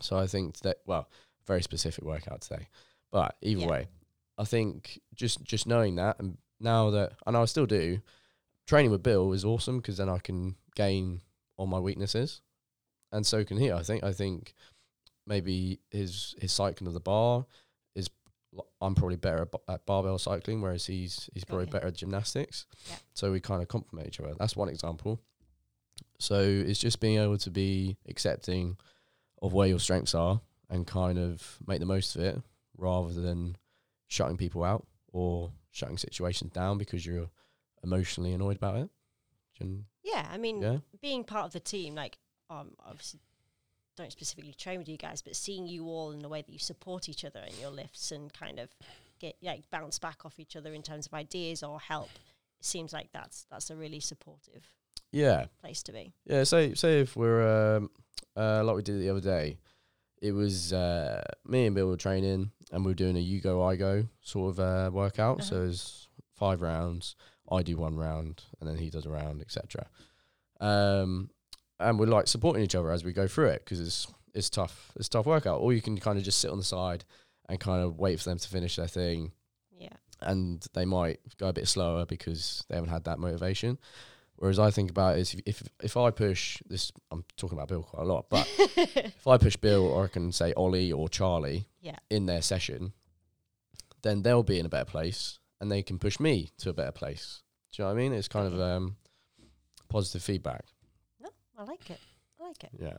[0.00, 1.08] So I think that well,
[1.46, 2.68] very specific workout today,
[3.10, 3.66] but either Yeah.
[3.68, 3.88] way,
[4.38, 8.00] I think just just knowing that and now that and I still do
[8.70, 11.22] training with Bill is awesome because then I can gain
[11.58, 12.40] on my weaknesses,
[13.10, 13.72] and so can he.
[13.72, 14.54] I think I think
[15.26, 17.46] maybe his his cycling of the bar
[17.96, 18.08] is
[18.80, 21.72] I'm probably better at, barbell cycling, whereas he's he's probably you.
[21.72, 22.66] better at gymnastics.
[22.88, 22.96] Yeah.
[23.12, 24.34] So we kind of complement each other.
[24.38, 25.20] That's one example.
[26.20, 28.76] So it's just being able to be accepting
[29.42, 32.40] of where your strengths are and kind of make the most of it
[32.76, 33.56] rather than
[34.06, 37.30] shutting people out or shutting situations down because you're
[37.82, 38.90] emotionally annoyed about it.
[40.02, 40.26] Yeah.
[40.30, 42.16] I mean, yeah, being part of the team, like,
[42.48, 43.20] um, obviously
[43.96, 46.58] don't specifically train with you guys, but seeing you all in the way that you
[46.58, 48.70] support each other in your lifts and kind of
[49.20, 52.08] get like bounce back off each other in terms of ideas or help,
[52.58, 54.64] it seems like that's that's a really supportive
[55.12, 56.14] yeah, place to be.
[56.24, 56.44] yeah.
[56.44, 57.90] Say say if we're um,
[58.36, 59.58] uh, like we did the other day,
[60.22, 63.62] it was uh, me and Bill were training and we were doing a you go
[63.62, 65.42] I go sort of uh, workout.
[65.44, 65.64] So Uh-huh.
[65.66, 67.16] it's five rounds.
[67.50, 69.86] I do one round and then he does a round, etc.
[70.60, 71.30] Um,
[71.78, 74.92] and we're like supporting each other as we go through it because it's it's tough.
[74.96, 75.60] It's tough workout.
[75.60, 77.04] Or you can kind of just sit on the side
[77.48, 79.32] and kind of wait for them to finish their thing,
[79.76, 79.88] Yeah.
[80.20, 83.78] and they might go a bit slower because they haven't had that motivation.
[84.36, 87.68] Whereas I think about it is if if, if I push this, I'm talking about
[87.68, 91.08] Bill quite a lot, but if I push Bill or I can say Ollie or
[91.08, 91.96] Charlie Yeah.
[92.08, 92.92] in their session,
[94.02, 96.92] then they'll be in a better place and they can push me to a better
[96.92, 97.42] place.
[97.72, 98.12] Do you know what I mean?
[98.12, 98.96] It's kind of um,
[99.88, 100.64] positive feedback.
[101.20, 102.00] no, I like it.
[102.40, 102.70] I like it.
[102.78, 102.96] Yeah.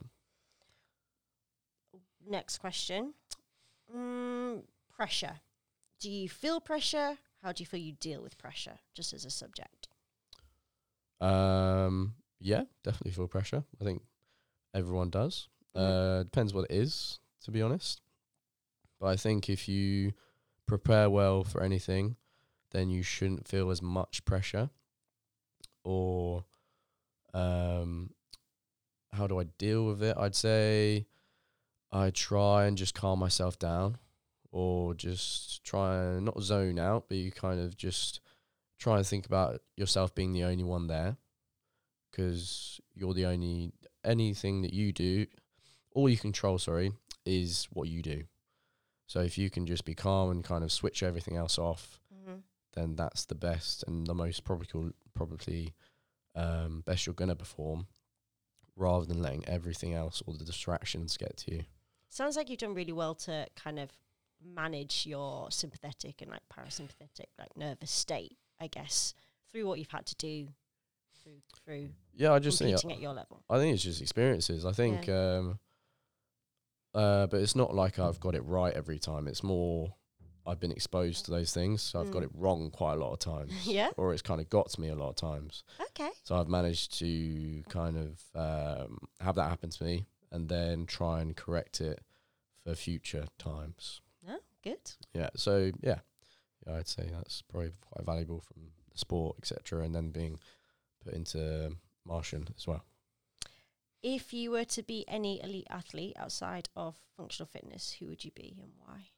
[2.29, 3.13] Next question.
[3.95, 4.61] Mm,
[4.95, 5.39] pressure.
[5.99, 7.17] Do you feel pressure?
[7.43, 9.87] How do you feel you deal with pressure, just as a subject?
[11.19, 13.63] Um, yeah, definitely feel pressure.
[13.79, 14.03] I think
[14.73, 15.49] everyone does.
[15.75, 15.81] Mhm.
[15.81, 18.01] Uh, depends what it is, to be honest.
[18.99, 20.13] But I think if you
[20.67, 22.15] prepare well for anything,
[22.71, 24.69] then you shouldn't feel as much pressure.
[25.83, 26.45] Or,
[27.33, 28.11] um,
[29.11, 30.15] how do I deal with it?
[30.17, 31.05] I'd say
[31.91, 33.97] I try and just calm myself down,
[34.51, 38.21] or just try and not zone out, but you kind of just
[38.79, 41.17] try and think about yourself being the only one there
[42.09, 43.71] because you're the only
[44.03, 45.27] anything that you do
[45.93, 46.91] all you control sorry
[47.23, 48.23] is what you do
[49.11, 51.99] so if you can just be calm and kind of switch everything else off.
[52.73, 55.73] Then that's the best and the most probably probably
[56.35, 57.87] um, best you're gonna perform
[58.75, 61.63] rather than letting everything else or the distractions get to you
[62.11, 63.89] Sounds like you've done really well to kind of
[64.43, 69.13] manage your sympathetic and like parasympathetic, like nervous state, I guess,
[69.49, 70.49] through what you've had to do
[71.23, 73.43] through through yeah i just think at your level.
[73.49, 74.65] I think it's just experiences.
[74.65, 75.59] I think, um,
[76.93, 79.27] uh, but it's not like I've got it right every time.
[79.29, 79.93] It's more
[80.51, 82.25] I've been exposed to those things, so I've got Mm.
[82.25, 83.89] it wrong quite a lot of times, Yeah.
[83.97, 85.63] or it's kind of got to me a lot of times.
[85.89, 86.09] Okay.
[86.23, 91.21] So I've managed to kind of um, have that happen to me, and then try
[91.21, 91.99] and correct it
[92.63, 94.01] for future times.
[94.27, 94.91] No, good.
[95.13, 95.29] Yeah.
[95.35, 95.99] So yeah,
[96.67, 100.37] yeah, I'd say that's probably quite valuable from the sport, etc., and then being
[101.03, 102.83] put into Martian as well.
[104.03, 108.31] If you were to be any elite athlete outside of functional fitness, who would you
[108.31, 109.09] be and why?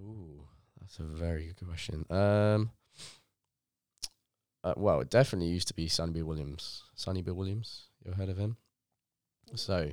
[0.00, 0.42] Ooh,
[0.80, 2.04] that's a very good question.
[2.10, 2.70] Um,
[4.64, 6.82] uh, well, it definitely used to be Sonny Bill Williams.
[6.94, 8.56] Sonny Bill Williams, you ever heard of him?
[9.54, 9.90] So,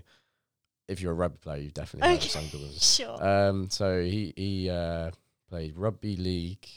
[0.88, 2.30] if you're a rugby player, you've definitely heard of.
[2.32, 2.96] Sonny Bill Williams.
[2.96, 3.24] Sure.
[3.28, 5.12] Um, so he he uh,
[5.50, 6.68] played rugby league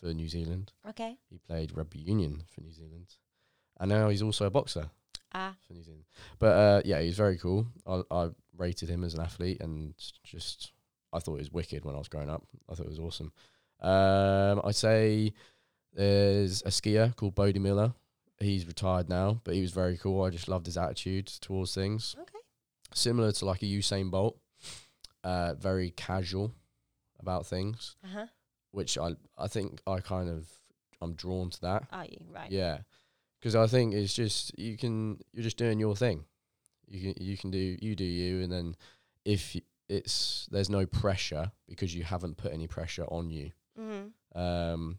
[0.00, 0.72] for New Zealand.
[0.88, 1.16] okay.
[1.30, 3.16] He played rugby union for New Zealand,
[3.80, 4.88] and now he's also a boxer
[5.34, 6.04] Ah, for New Zealand.
[6.38, 7.66] But uh, yeah, he's very cool.
[7.86, 10.70] I, I rated him as an athlete, and just
[11.12, 12.42] I thought it was wicked when I was growing up.
[12.68, 13.32] I thought it was awesome.
[13.80, 15.32] Um, I'd say
[15.92, 17.94] there's a skier called Bode Miller.
[18.38, 20.22] He's retired now, but he was very cool.
[20.22, 22.14] I just loved his attitude towards things.
[22.20, 22.38] okay.
[22.94, 24.38] Similar to like a Usain Bolt,
[25.24, 26.52] uh, very casual
[27.18, 28.26] about things, Uh huh.
[28.72, 30.48] which I I think I kind of
[31.00, 31.84] I'm drawn to that.
[31.92, 32.50] Are you right?
[32.50, 32.78] Yeah,
[33.40, 36.24] because I think it's just you can you're just doing your thing.
[36.86, 38.76] You can you can do you do you, and then
[39.24, 39.56] if
[39.88, 43.50] it's there's no pressure because you haven't put any pressure on you.
[43.78, 44.38] Mm-hmm.
[44.38, 44.98] Um,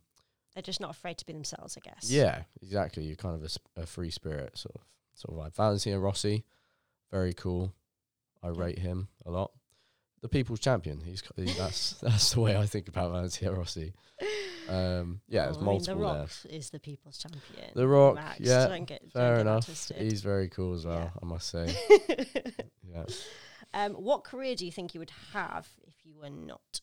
[0.54, 2.10] They're just not afraid to be themselves, I guess.
[2.12, 3.04] yeah, exactly.
[3.04, 4.82] You're kind of a, sp- a free spirit sort of
[5.16, 6.46] sort of like Valentino Rossi,
[7.12, 7.74] very cool.
[8.44, 8.54] I Yeah.
[8.56, 9.52] rate him a lot.
[10.22, 11.02] The people's champion.
[11.02, 13.94] He's he, that's that's the way I think about Valentino Rossi.
[14.70, 16.04] Um, yeah, there's Oh, I mean, multiple the.
[16.20, 17.72] Rock is the people's champion.
[17.74, 19.92] The Rock, Max, yeah, don't get, don't Fair enough.
[19.98, 21.00] He's very cool as well.
[21.00, 21.10] Yeah.
[21.22, 21.76] I must say.
[22.90, 23.04] Yeah.
[23.78, 26.82] Um, what career do you think you would have if you were not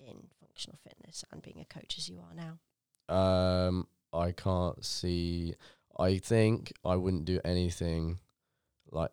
[0.00, 3.14] in functional fitness and being a coach as you are now?
[3.14, 5.54] Um, I can't see.
[5.98, 8.18] I think I wouldn't do anything
[8.90, 9.10] like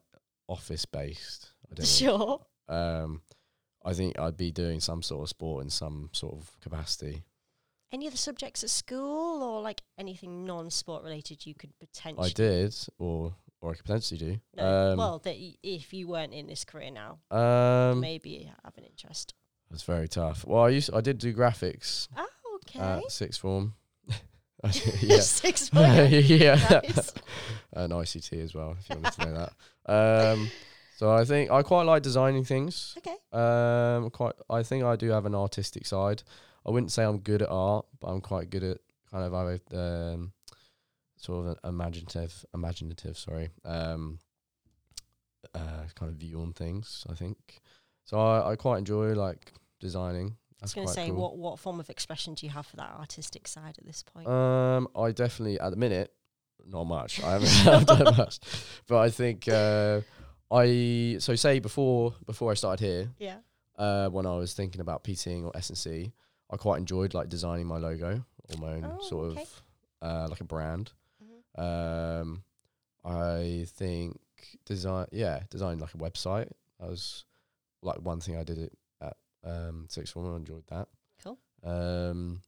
[0.48, 1.50] office based.
[1.66, 1.86] I don't.
[1.86, 1.88] think.
[1.88, 2.40] Sure.
[2.70, 3.22] Um,
[3.84, 7.24] I think I'd be doing some sort of sport in some sort of capacity.
[7.92, 12.30] Any other subjects at school or like anything non-sport related you could potentially?
[12.30, 14.40] I did, or or I could potentially do.
[14.56, 18.78] No, um, well, that y- if you weren't in this career now, um, maybe have
[18.78, 19.34] an interest.
[19.70, 20.46] That's very tough.
[20.46, 22.28] Well, I used I did do graphics Oh,
[22.66, 22.80] okay.
[22.80, 23.74] at sixth form.
[25.02, 25.20] Yeah.
[25.22, 26.56] Six yeah.
[26.84, 27.14] Nice.
[27.74, 29.50] and ICT as well, if you wanted to know
[29.86, 30.34] that.
[30.34, 30.52] Um,
[30.98, 32.98] so I think I quite like designing things.
[32.98, 33.16] Okay.
[33.32, 34.34] Um, quite.
[34.50, 36.24] I think I do have an artistic side.
[36.66, 38.78] I wouldn't say I'm good at art, but I'm quite good at
[39.10, 40.34] kind of either, um,
[41.20, 43.18] sort of imaginative, imaginative.
[43.18, 43.50] Sorry.
[43.64, 44.20] Um,
[45.54, 47.06] uh, kind of view on things.
[47.10, 47.62] I think.
[48.06, 50.38] So I, I quite enjoy like designing.
[50.62, 51.16] I was going to say, cool.
[51.16, 54.28] what what form of expression do you have for that artistic side at this point?
[54.28, 56.12] Um, I definitely at the minute
[56.66, 57.22] not much.
[57.24, 58.40] I haven't, done much,
[58.88, 60.02] but I think uh,
[60.52, 63.38] I so say before before I started here, yeah.
[63.78, 66.12] uh, when I was thinking about PTing or SNC,
[66.50, 69.42] I quite enjoyed like designing my logo or my own Oh, sort okay.
[69.42, 69.62] of
[70.02, 70.92] uh, like a brand.
[71.60, 72.44] Um,
[73.04, 74.20] I think
[74.66, 76.50] design yeah design like a website.
[76.80, 77.26] That was
[77.82, 80.34] like one thing I did it at um, sixth form.
[80.34, 80.88] I enjoyed that.
[81.24, 81.38] Cool.
[81.64, 82.42] Um,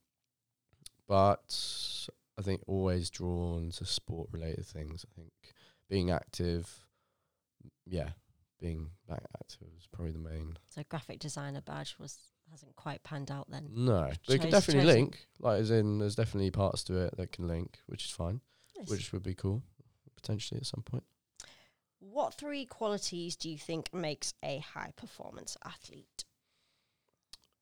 [1.07, 2.07] but
[2.39, 5.05] I think always drawn to sport related things.
[5.09, 5.31] I think
[5.89, 6.85] being active,
[7.85, 8.09] yeah,
[8.59, 10.57] being back active was probably the main.
[10.69, 12.17] So graphic designer badge was
[12.49, 13.69] hasn't quite panned out then.
[13.73, 15.27] No, they could definitely link.
[15.39, 18.41] Like as in, there's definitely parts to it that can link, which is fine,
[18.81, 18.89] Nice.
[18.89, 19.63] which would be cool
[20.15, 21.03] potentially at some point.
[21.99, 26.25] what three qualities do you think makes a high performance athlete?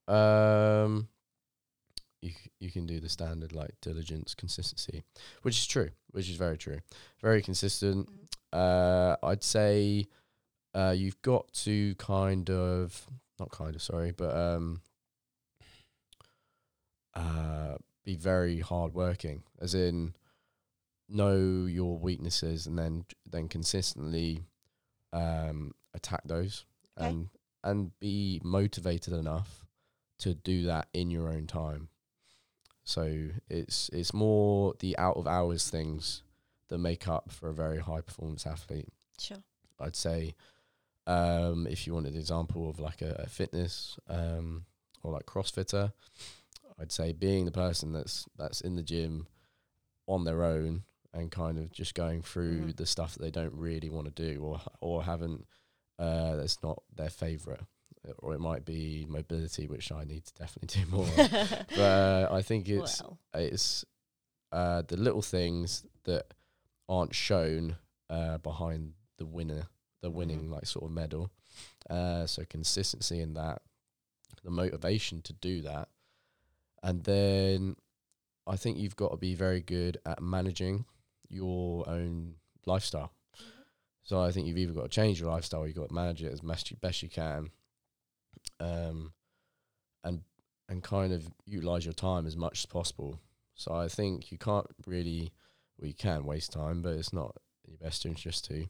[0.08, 1.08] Um,
[2.22, 5.04] you you can do the standard like diligence, consistency,
[5.44, 6.80] which is true, which is very true,
[7.22, 8.10] very consistent.
[8.52, 10.08] Uh, I'd say,
[10.74, 13.06] uh, you've got to kind of
[13.40, 14.82] not kind of sorry, but um,
[17.14, 20.14] uh, be very hardworking, as in
[21.10, 24.46] know your weaknesses and then then consistently
[25.14, 26.66] um attack those
[27.00, 27.10] Okay.
[27.10, 27.30] and
[27.64, 29.66] and be motivated enough
[30.20, 31.90] to do that in your own time.
[32.84, 36.24] So it's it's more the out of hours things
[36.70, 38.90] that make up for a very high performance athlete.
[39.20, 39.38] Sure.
[39.80, 40.36] I'd say
[41.08, 44.66] um, if you wanted an example of like a, a fitness um,
[45.04, 45.92] or like CrossFitter,
[46.80, 49.28] I'd say being the person that's that's in the gym
[50.08, 52.76] on their own and kind of just going through Mhm.
[52.78, 55.46] the stuff that they don't really want to do or or haven't
[55.98, 57.62] uh, that's not their favorite.
[58.20, 61.10] or it might be mobility, which I need to definitely do more.
[61.76, 63.84] but uh, I think it's well, it's
[64.54, 66.34] uh, the little things that
[66.88, 67.76] aren't shown
[68.10, 69.64] uh, behind the winner,
[70.02, 71.30] the winning like sort of medal.
[71.90, 73.62] Uh, so consistency in that,
[74.44, 75.90] the motivation to do that,
[76.82, 77.76] and then
[78.48, 80.86] I think you've got to be very good at managing
[81.30, 83.14] your own lifestyle.
[84.04, 86.24] So I think you've either got to change your lifestyle, or you've got to manage
[86.24, 87.50] it as best you, best you can,
[88.60, 89.14] um,
[90.04, 90.22] and
[90.68, 93.20] and kind of utilize your time as much as possible.
[93.56, 95.32] So I think you can't really,
[95.78, 98.68] well, you can waste time, but it's not in your best interest to.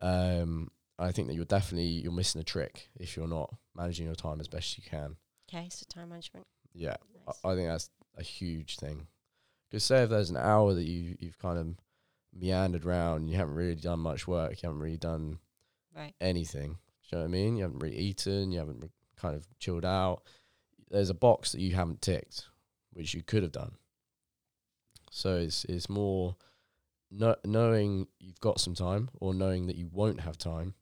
[0.00, 4.14] Um, I think that you're definitely you're missing a trick if you're not managing your
[4.14, 5.16] time as best you can.
[5.48, 6.46] okay, so time management.
[6.74, 7.36] Yeah, Nice.
[7.44, 9.06] I, I think that's a huge thing.
[9.70, 11.66] Because say if there's an hour that you you've kind of
[12.34, 15.38] meandered around, you haven't really done much work, you haven't really done
[15.94, 16.14] right.
[16.20, 16.78] anything.
[17.10, 17.56] Do you know what I mean?
[17.56, 20.22] You haven't really eaten, you haven't re- kind of chilled out.
[20.90, 22.46] There's a box that you haven't ticked,
[22.92, 23.72] which you could have done.
[25.10, 26.36] So it's it's more
[27.10, 30.74] kno- knowing you've got some time or knowing that you won't have time,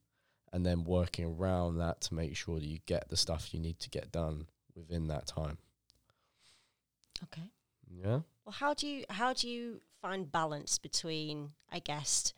[0.52, 3.78] and then working around that to make sure that you get the stuff you need
[3.80, 5.58] to get done within that time.
[7.24, 7.50] Okay.
[7.90, 8.20] Yeah.
[8.44, 12.32] Well, how do you how do you find balance between, I guess,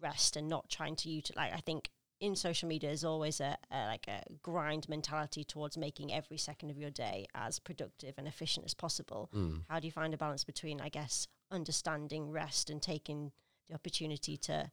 [0.00, 1.50] rest and not trying to utilize?
[1.50, 5.76] Like, I think in social media is always a, a like a grind mentality towards
[5.76, 9.30] making every second of your day as productive and efficient as possible.
[9.34, 9.62] Mm.
[9.68, 13.32] How do you find a balance between, I guess, understanding rest and taking
[13.68, 14.70] the opportunity to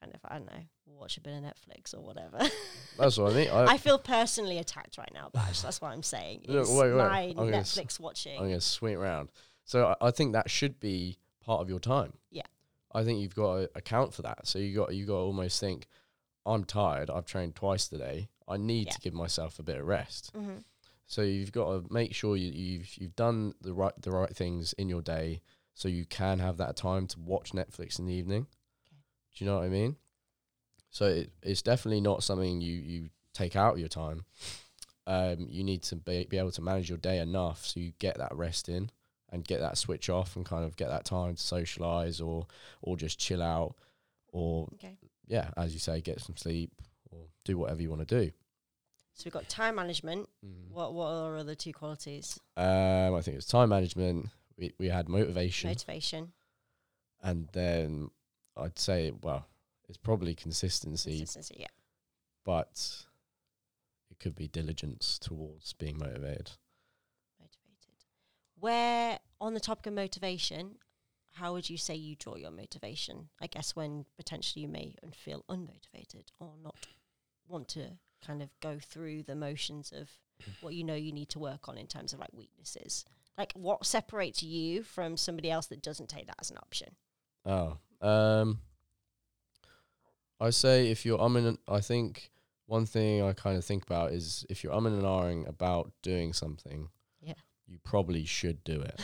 [0.00, 2.38] kind of, I don't know, watch a bit of Netflix or whatever?
[2.98, 3.50] That's what I mean.
[3.50, 5.60] I, I feel personally attacked right now, Bash.
[5.62, 6.44] That's what I'm saying.
[6.48, 6.96] Look, wait, wait.
[6.96, 8.34] my I'm s- Netflix watching.
[8.36, 9.30] I'm going to swing it around.
[9.64, 12.12] So I, I think that should be part of your time.
[12.30, 12.42] Yeah.
[12.92, 14.46] I think you've got to account for that.
[14.46, 15.86] So you got you got to almost think,
[16.46, 17.10] I'm tired.
[17.10, 18.28] I've trained twice today.
[18.48, 18.92] I need Yeah.
[18.92, 20.30] to give myself a bit of rest.
[20.34, 20.58] hmm
[21.06, 24.72] So you've got to make sure you, you've you've done the right the right things
[24.74, 25.42] in your day,
[25.74, 28.46] so you can have that time to watch Netflix in the evening.
[29.36, 29.96] Do you know what I mean?
[30.90, 34.24] So it, it's definitely not something you you take out of your time.
[35.06, 38.18] Um, you need to be, be able to manage your day enough so you get
[38.18, 38.90] that rest in
[39.30, 42.46] and get that switch off and kind of get that time to socialize or
[42.82, 43.76] or just chill out
[44.32, 44.96] or Okay.
[45.26, 46.72] yeah, as you say, get some sleep
[47.10, 48.32] or do whatever you want to do.
[49.12, 50.28] So we've got time management.
[50.44, 50.70] Mm.
[50.72, 52.40] What what are other two qualities?
[52.56, 54.28] Um, I think it's time management.
[54.58, 56.32] We we had motivation, Motivation,
[57.22, 58.10] and then
[58.56, 59.46] I'd say, well,
[59.88, 61.56] it's probably consistency, consistency.
[61.60, 61.66] Yeah.
[62.44, 63.04] but
[64.10, 66.52] it could be diligence towards being motivated.
[67.38, 68.04] Motivated.
[68.58, 70.76] Where on the topic of motivation,
[71.34, 73.28] how would you say you draw your motivation?
[73.40, 76.74] I guess when potentially you may feel unmotivated or not
[77.46, 77.90] want to
[78.26, 80.10] kind of go through the motions of
[80.60, 83.04] what you know you need to work on in terms of like weaknesses.
[83.36, 86.96] Like what separates you from somebody else that doesn't take that as an option?
[87.44, 88.60] Oh, um,
[90.40, 92.30] I say if you're umming, and- I think
[92.66, 96.32] one thing I kind of think about is if you're umming and ahhing about doing
[96.32, 96.88] something,
[97.20, 97.34] Yeah.
[97.66, 99.00] you probably should do it.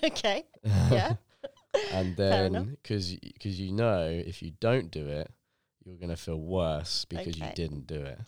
[0.04, 0.44] okay.
[0.64, 1.16] Yeah.
[1.92, 2.66] and Fair enough.
[2.66, 5.30] then because because you know if you don't do it,
[5.84, 7.46] you're gonna feel worse because Okay.
[7.48, 8.18] you didn't do it,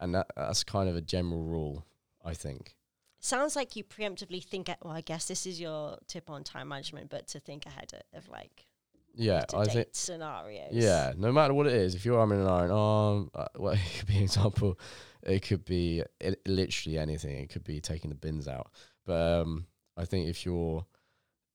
[0.00, 1.84] and that that's kind of a general rule,
[2.24, 2.76] I think.
[3.20, 4.68] Sounds like you preemptively think.
[4.68, 7.92] a- Well, I guess this is your tip on time management, but to think ahead
[7.92, 8.66] of, of like
[9.14, 9.88] Yeah, I think.
[9.92, 10.72] scenarios.
[10.72, 13.80] Yeah, no matter what it is, if you're arming an iron, arm, uh, well, it
[13.98, 14.78] could be an example.
[15.22, 17.36] It could be i literally anything.
[17.38, 18.70] It could be taking the bins out.
[19.04, 20.84] But um, I think if you're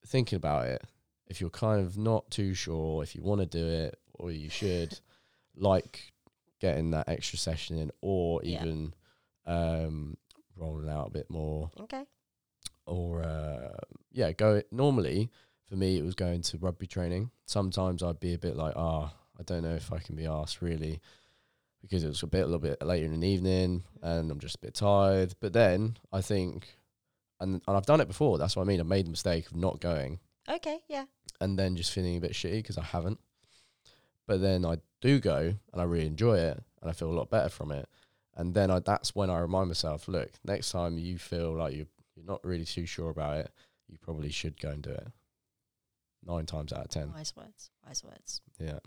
[0.06, 0.84] thinking about it,
[1.28, 4.50] if you're kind of not too sure if you want to do it or you
[4.50, 4.98] should,
[5.56, 6.14] like
[6.60, 8.62] getting that extra session in, or Yeah.
[8.62, 8.94] even
[9.46, 10.18] um,
[10.56, 12.04] rolling out a bit more, Okay.
[12.86, 13.76] or uh,
[14.12, 14.62] yeah, go.
[14.72, 15.30] Normally,
[15.70, 17.32] for me, it was going to rugby training.
[17.46, 20.62] Sometimes I'd be a bit like, ah, I don't know if I can be asked
[20.62, 21.02] really,
[21.82, 24.56] because it was a bit a little bit later in the evening, and I'm just
[24.56, 25.36] a bit tired.
[25.40, 26.78] But then I think,
[27.40, 28.38] and and I've done it before.
[28.38, 28.80] That's what I mean.
[28.80, 30.80] I made the mistake of not going, Okay.
[30.88, 31.06] Yeah.
[31.42, 33.20] and then just feeling a bit shitty because I haven't.
[34.26, 37.30] But then I do go, and I really enjoy it, and I feel a lot
[37.30, 37.88] better from it.
[38.36, 41.88] And then I, that's when I remind myself, look, next time you feel like you
[42.16, 43.52] you're not really too sure about it,
[43.88, 45.08] you probably should go and do it.
[46.28, 47.72] Nine times out of ten, Wise words.
[47.86, 48.42] Wise words.
[48.60, 48.80] yeah.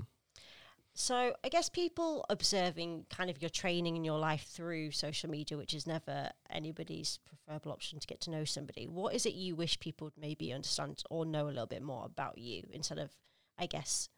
[0.92, 5.56] So I guess people observing kind of your training in your life through social media,
[5.56, 8.86] which is never anybody's preferable option to get to know somebody.
[8.86, 12.04] What is it you wish people would maybe understand or know a little bit more
[12.04, 13.10] about you instead of,
[13.56, 14.08] I guess,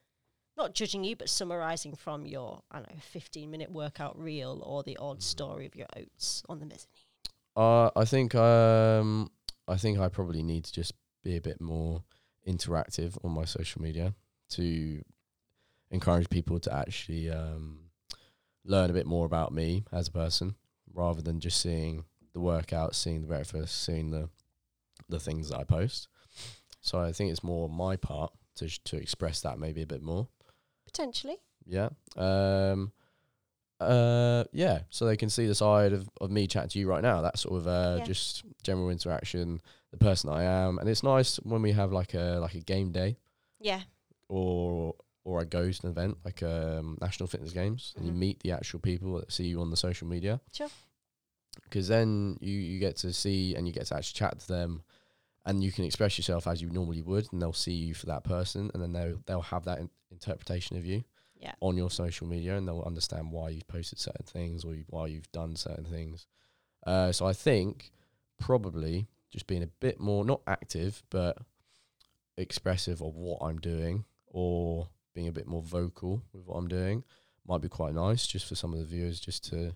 [0.57, 4.83] not judging you, but summarizing from your I don't know fifteen minute workout reel or
[4.83, 6.89] the odd story of your oats on the mezzanine.
[7.55, 9.31] Uh, I think um,
[9.69, 12.03] I think I probably need to just be a bit more
[12.47, 14.15] interactive on my social media
[14.51, 15.03] to
[15.91, 17.79] encourage people to actually um,
[18.65, 20.55] learn a bit more about me as a person,
[20.93, 24.29] rather than just seeing the workout, seeing the breakfast, seeing the
[25.09, 26.09] the things that I post.
[26.81, 30.03] So I think it's more my part to sh- to express that maybe a bit
[30.03, 30.29] more.
[30.87, 31.37] Potentially.
[31.67, 31.91] Yeah.
[32.17, 32.93] Um.
[33.81, 34.45] Uh.
[34.53, 34.81] Yeah.
[34.91, 37.21] So they can see the side of, of me chatting to you right now.
[37.21, 38.05] That sort of uh Yeah.
[38.05, 39.61] just general interaction,
[39.93, 42.91] the person I am, and it's nice when we have like a like a game
[42.93, 43.17] day
[43.61, 43.83] Yeah.
[44.29, 48.17] or or I go to an event like um National Fitness Games and you Mhm.
[48.17, 50.41] meet the actual people that see you on the social media.
[50.53, 50.71] Sure.
[51.65, 54.83] Because then you you get to see and you get to actually chat to them.
[55.45, 58.23] And you can express yourself as you normally would, and they'll see you for that
[58.23, 61.03] person, and then they'll they'll have that in- interpretation of you
[61.37, 61.55] Yeah.
[61.61, 65.09] on your social media and they'll understand why you've posted certain things or you, why
[65.09, 66.27] you've done certain things.
[66.87, 67.91] Uh, so I think
[68.39, 71.39] probably just being a bit more, not active, but
[72.37, 77.05] expressive of what I'm doing or being a bit more vocal with what I'm doing
[77.47, 79.75] might be quite nice just for some of the viewers just to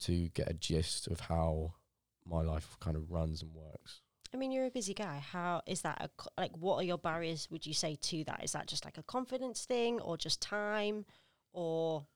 [0.00, 1.72] to get a gist of how
[2.24, 4.00] my life kind of runs and works.
[4.32, 5.18] I mean, you're a busy guy.
[5.18, 5.98] How is that?
[6.00, 7.48] A, co- like, what are your barriers?
[7.50, 8.44] Would you say to that?
[8.44, 11.06] Is that just like a confidence thing, or just time,
[11.52, 12.06] or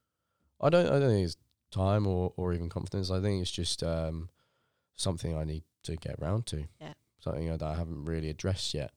[0.61, 0.87] I don't.
[0.87, 1.37] I don't think it's
[1.71, 3.11] time or, or even confidence.
[3.11, 4.29] I think it's just um,
[4.97, 6.65] something I need to get around to.
[6.81, 6.93] Yeah.
[7.21, 8.93] Something that I haven't really addressed yet.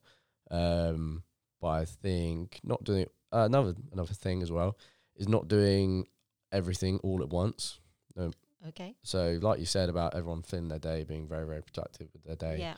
[0.50, 1.22] Um,
[1.60, 4.76] but I think not doing uh, another another thing as well
[5.16, 6.06] is not doing
[6.52, 7.80] everything all at once.
[8.68, 8.94] okay?
[9.02, 12.36] So, like you said about everyone filling their day, being very very productive with their
[12.36, 12.58] day.
[12.60, 12.76] Yeah.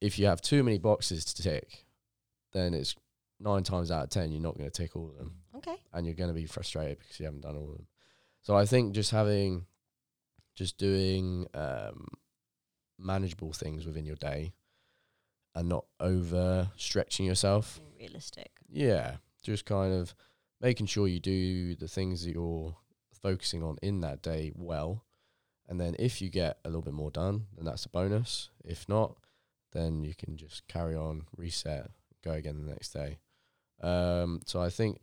[0.00, 1.84] If you have too many boxes to tick,
[2.52, 2.94] then it's
[3.40, 5.76] nine times out of ten you're not going to tick all of them Okay.
[5.92, 7.86] and you're going to be frustrated because you haven't done all of them.
[8.42, 9.66] So I think just having,
[10.56, 12.06] just doing um,
[12.98, 14.52] manageable things within your day,
[15.54, 17.80] and not over stretching yourself.
[17.98, 18.50] Realistic.
[18.68, 20.14] Yeah, just kind of
[20.60, 22.76] making sure you do the things that you're
[23.22, 25.04] focusing on in that day well,
[25.68, 28.50] and then if you get a little bit more done, then that's a bonus.
[28.64, 29.16] If not,
[29.72, 31.90] then you can just carry on, reset,
[32.24, 33.18] go again the next day.
[33.80, 34.98] Um, so I think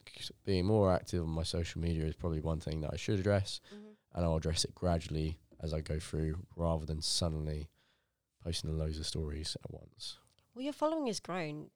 [0.45, 3.61] being more active on my social media is probably one thing that I should address,
[3.73, 3.85] Mm-hmm.
[4.15, 7.69] and I'll address it gradually as I go through, rather than suddenly
[8.45, 10.17] posting loads of stories at once.
[10.53, 11.69] Well, your following has grown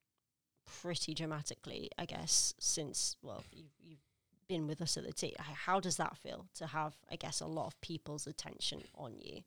[0.82, 4.00] pretty dramatically, I guess, since well, you've, you've
[4.48, 5.28] been with us at the T.
[5.28, 9.16] H- How does that feel to have, I guess, a lot of people's attention on
[9.20, 9.42] you?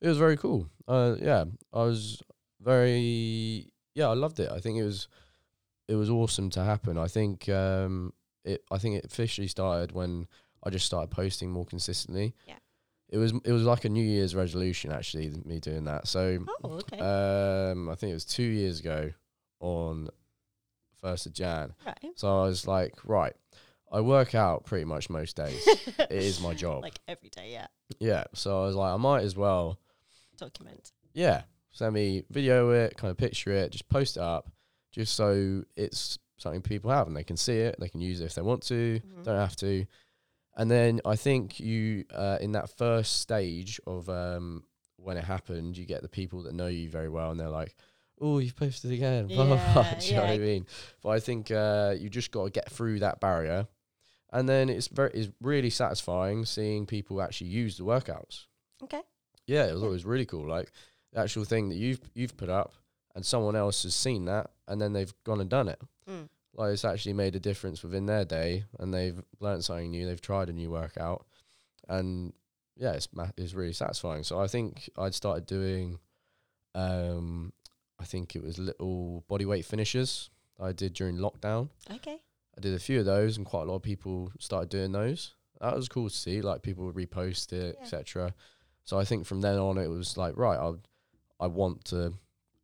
[0.00, 0.68] It was very cool.
[0.86, 2.22] Uh, yeah, I was
[2.60, 4.50] very yeah, I loved it.
[4.50, 5.08] I think it was
[5.88, 6.98] it was awesome to happen.
[6.98, 8.12] I think um,
[8.44, 10.26] it I think it officially started when
[10.62, 12.34] I just started posting more consistently.
[12.46, 12.56] Yeah.
[13.08, 16.08] It was it was like a New Year's resolution actually, me doing that.
[16.08, 16.98] So Oh, okay.
[16.98, 19.12] um, I think it was two years ago
[19.60, 20.08] on
[21.00, 21.74] first of Jan.
[21.86, 21.98] right.
[22.16, 23.34] So I was like, right,
[23.92, 25.64] I work out pretty much most days.
[25.98, 26.82] it is my job.
[26.82, 27.66] Like every day, yeah.
[28.00, 28.24] yeah.
[28.34, 29.78] So I was like, I might as well
[30.36, 30.90] Document.
[31.14, 31.42] yeah,
[31.72, 34.50] send me video it, kind of picture it, just post it up,
[34.92, 38.24] just so it's something people have and they can see it, they can use it
[38.24, 39.22] if they want to, Mhm.
[39.24, 39.86] don't have to.
[40.56, 44.64] And then I think you, uh, in that first stage of um,
[44.96, 47.74] when it happened, you get the people that know you very well, and they're like,
[48.20, 49.94] "Oh, you've posted again." Blah, blah, blah.
[49.98, 50.66] Do you know what I mean?
[51.02, 53.66] But I think uh, you just got to get through that barrier,
[54.32, 58.46] and then it's very, it's really satisfying seeing people actually use the workouts.
[58.82, 59.02] Okay.
[59.46, 59.86] Yeah, it was Yeah.
[59.88, 60.48] always really cool.
[60.48, 60.72] Like
[61.12, 62.72] the actual thing that you've you've put up,
[63.14, 65.80] and someone else has seen that, and then they've gone and done it.
[66.08, 66.28] Mm.
[66.56, 70.06] Like it's actually made a difference within their day, and they've learned something new.
[70.06, 71.26] They've tried a new workout,
[71.88, 72.32] and
[72.76, 74.22] yeah, it's ma- it's really satisfying.
[74.24, 75.98] So I think I'd started doing,
[76.74, 77.52] um,
[77.98, 80.30] I think it was little body weight finishes
[80.60, 81.68] I did during lockdown.
[81.90, 82.18] Okay.
[82.56, 85.34] I did a few of those, and quite a lot of people started doing those.
[85.60, 86.40] That was cool to see.
[86.40, 87.82] Like people would repost it, Yeah.
[87.84, 88.34] etc.
[88.84, 90.72] So I think from then on, it was like, right, I
[91.38, 92.14] I want to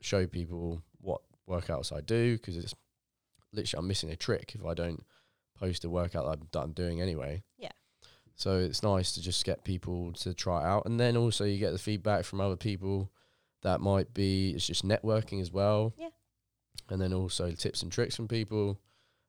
[0.01, 2.75] show people what workouts I do because it's
[3.53, 5.05] literally I'm missing a trick if I don't
[5.59, 7.43] post a workout that I'm, that I'm doing anyway.
[7.59, 7.71] Yeah.
[8.35, 11.59] So it's nice to just get people to try it out, and then also you
[11.59, 13.11] get the feedback from other people
[13.63, 15.95] that might be it's just networking as well.
[15.97, 16.09] Yeah.
[16.91, 18.81] And then also tips and tricks from people,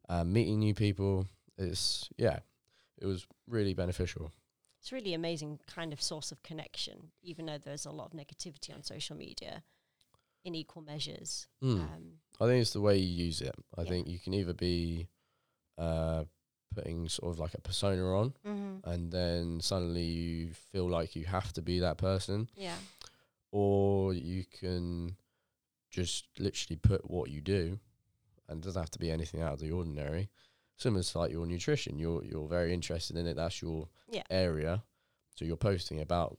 [0.09, 1.27] uh, meeting new people.
[1.57, 2.39] It's yeah,
[2.99, 4.31] it was really beneficial.
[4.79, 8.73] It's really amazing kind of source of connection, even though there's a lot of negativity
[8.73, 9.63] on social media
[10.43, 11.47] in equal measures.
[11.63, 11.79] Mm.
[11.79, 12.03] Um,
[12.43, 13.55] I think it's the way you use it.
[13.77, 13.89] I Yeah.
[13.89, 15.07] think you can either be
[15.77, 16.25] uh,
[16.75, 18.89] putting sort of like a persona on, Mm-hmm.
[18.89, 22.77] and then suddenly you feel like you have to be that person, Yeah.
[23.51, 25.15] or you can
[25.89, 27.79] just literally put what you do,
[28.47, 30.29] and it doesn't have to be anything out of the ordinary.
[30.77, 33.35] Similar to like your nutrition, you're you're very interested in it.
[33.35, 34.23] That's your Yeah.
[34.29, 34.83] area,
[35.35, 36.37] so you're posting about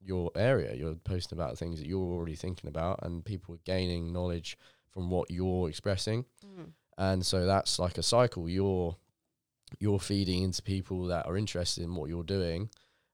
[0.00, 0.74] your area.
[0.74, 4.56] You're posting about things that you're already thinking about, and people are gaining knowledge
[4.98, 6.24] from what you're expressing.
[6.44, 6.72] Mm.
[6.98, 8.48] And so that's like a cycle.
[8.48, 8.96] You're
[9.78, 12.68] you're feeding into people that are interested in what you're doing,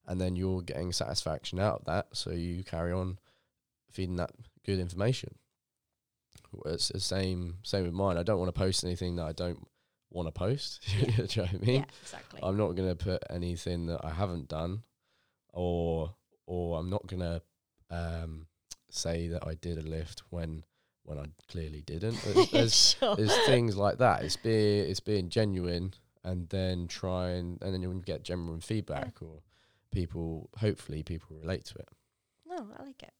[0.06, 2.06] and then you're getting satisfaction out of that.
[2.12, 3.18] So you carry on
[3.92, 4.30] feeding that
[4.64, 5.34] good information.
[6.64, 8.16] It's the same same with mine.
[8.16, 9.68] I don't want to post anything that I don't
[10.10, 10.82] want to post.
[10.88, 11.06] Yeah.
[11.06, 11.80] You know what I mean?
[11.80, 12.40] yeah, exactly.
[12.42, 14.84] I'm not going to put anything that I haven't done,
[15.52, 16.14] or
[16.46, 17.42] or I'm not going to
[17.90, 18.46] um,
[18.88, 20.64] say that I did a lift when
[21.04, 22.20] when I clearly didn't.
[22.24, 23.16] There's, there's, sure.
[23.16, 24.24] there's things like that.
[24.24, 29.20] It's being it's being genuine, and then try and and then you'll get genuine feedback,
[29.20, 29.42] or
[29.90, 31.88] people hopefully people relate to it.
[32.46, 33.12] No, I like it.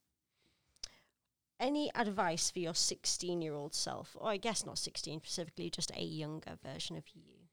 [1.60, 4.16] Any advice for your 16 year old self?
[4.18, 7.44] Or I guess not 16 specifically, just a younger version of you.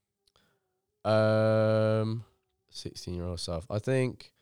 [1.10, 2.26] Um,
[2.70, 3.66] sixteen year old self.
[3.70, 4.34] I think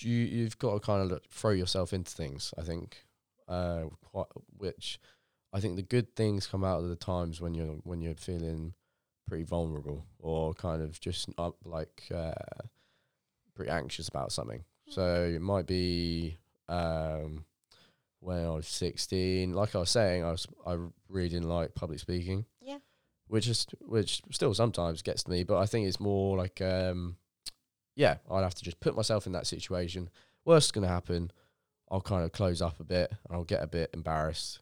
[0.00, 2.54] you you've got to kind of look, throw yourself into things.
[2.58, 3.04] I think,
[3.50, 4.26] uh, quite,
[4.56, 4.98] which
[5.52, 8.72] I think the good things come out of the times when you're when you're feeling
[9.26, 11.28] pretty vulnerable or kind of just
[11.64, 12.32] like uh,
[13.54, 14.64] pretty anxious about something.
[14.88, 16.38] So it might be
[16.68, 17.44] um,
[18.20, 19.52] when I was sixteen.
[19.52, 20.76] Like I was saying, I was I
[21.08, 22.78] really didn't like public speaking Yeah.
[23.28, 27.16] which is which still sometimes gets to me, but I think it's more like um
[27.96, 30.08] yeah, I'd have to just put myself in that situation.
[30.44, 31.30] Worst gonna happen,
[31.90, 34.60] I'll kind of close up a bit and I'll get a bit embarrassed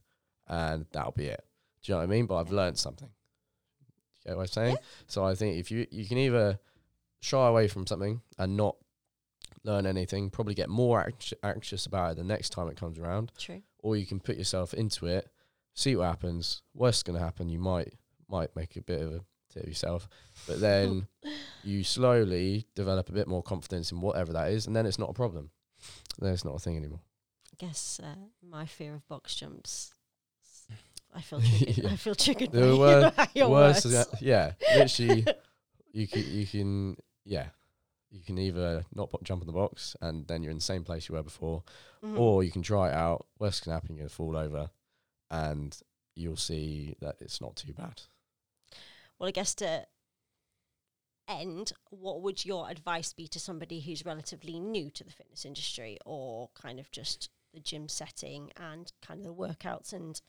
[0.49, 1.45] and that'll be it.
[1.83, 2.27] Do you know what I mean?
[2.27, 3.09] But I've learned something.
[4.25, 4.75] You get what I'm saying?
[4.77, 4.83] Yeah.
[5.07, 6.59] So I think if you you can either
[7.21, 8.77] shy away from something and not
[9.65, 13.33] learn anything, probably get more anx- anxious about it the next time it comes around,
[13.39, 13.63] True.
[13.81, 15.29] or you can put yourself into it,
[15.75, 16.63] see what happens.
[16.75, 17.95] Worst gonna happen, you might
[18.29, 19.21] might make a bit of a
[19.53, 20.09] tit of yourself,
[20.47, 21.07] but then
[21.63, 25.11] you slowly develop a bit more confidence in whatever that is, and then it's not
[25.11, 25.51] a problem.
[26.19, 27.01] Then it's not a thing anymore.
[27.61, 29.93] I guess uh, my fear of box jumps.
[31.15, 31.79] I feel triggered.
[31.79, 31.91] Yeah.
[31.91, 32.53] I feel triggered.
[32.53, 34.09] The by wor- your Worst, words.
[34.21, 35.27] yeah, literally,
[35.93, 37.47] you can you can yeah,
[38.11, 41.09] you can either not jump in the box and then you're in the same place
[41.09, 41.63] you were before,
[42.05, 42.19] Mhm.
[42.19, 43.27] or you can try it out.
[43.39, 44.71] Worst can happen, gonna fall over,
[45.31, 45.77] and
[46.15, 48.03] you'll see that it's not too bad.
[49.19, 49.87] Well, I guess to
[51.27, 55.99] end, what would your advice be to somebody who's relatively new to the fitness industry
[56.07, 60.21] or kind of just the gym setting and kind of the workouts and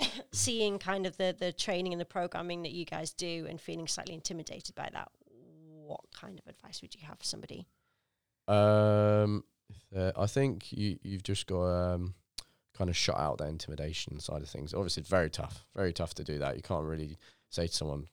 [0.32, 3.86] seeing kind of the, the training and the programming that you guys do and feeling
[3.86, 5.08] slightly intimidated by that?
[5.86, 7.66] What kind of advice would you have for somebody?
[8.46, 9.44] Um,
[9.94, 12.14] uh, I think you you've just got um
[12.76, 14.72] kind of shut out that intimidation side of things.
[14.72, 16.56] Obviously, it's very tough, very tough to do that.
[16.56, 17.18] You can't really
[17.50, 18.06] say to someone,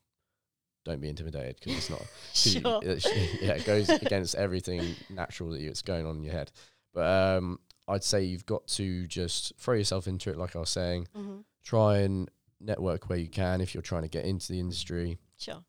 [0.83, 2.01] "Don't be intimidated," because it's not.
[2.45, 2.79] you- Sure.
[2.83, 6.51] it's- yeah, it goes against everything natural that you, it's going on in your head.
[6.93, 10.69] But um, I'd say you've got to just throw yourself into it, like I was
[10.69, 11.07] saying.
[11.15, 12.29] hmm Try and
[12.59, 15.63] network where you can if you're trying to get into the industry Sure.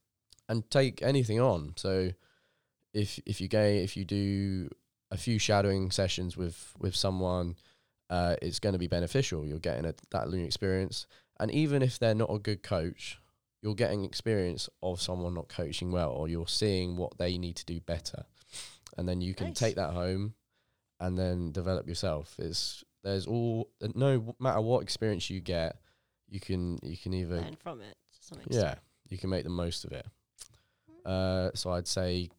[0.49, 1.73] and take anything on.
[1.77, 2.13] So
[2.95, 4.69] if if you go if you do
[5.11, 7.57] a few shadowing sessions with with someone,
[8.11, 9.47] uh, it's going to be beneficial.
[9.47, 11.07] You're getting a, that learning experience,
[11.41, 13.19] and even if they're not a good coach,
[13.63, 17.65] you're getting experience of someone not coaching well, or you're seeing what they need to
[17.65, 18.25] do better,
[18.99, 19.59] and then you can Nice.
[19.59, 20.35] take that home
[21.01, 22.35] and then develop yourself.
[22.39, 25.77] It's there's all no matter what experience you get,
[26.29, 27.97] you can you can either Learn from it
[28.49, 28.75] yeah,
[29.09, 30.07] you can make the most of it.
[31.05, 32.31] Uh, so I'd say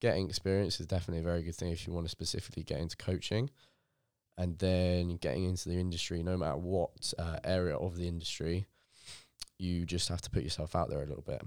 [0.00, 2.96] getting experience is definitely a very good thing if you want to specifically get into
[2.96, 3.50] coaching,
[4.36, 8.66] and then getting into the industry, no matter what uh, area of the industry,
[9.58, 11.42] you just have to put yourself out there a little bit.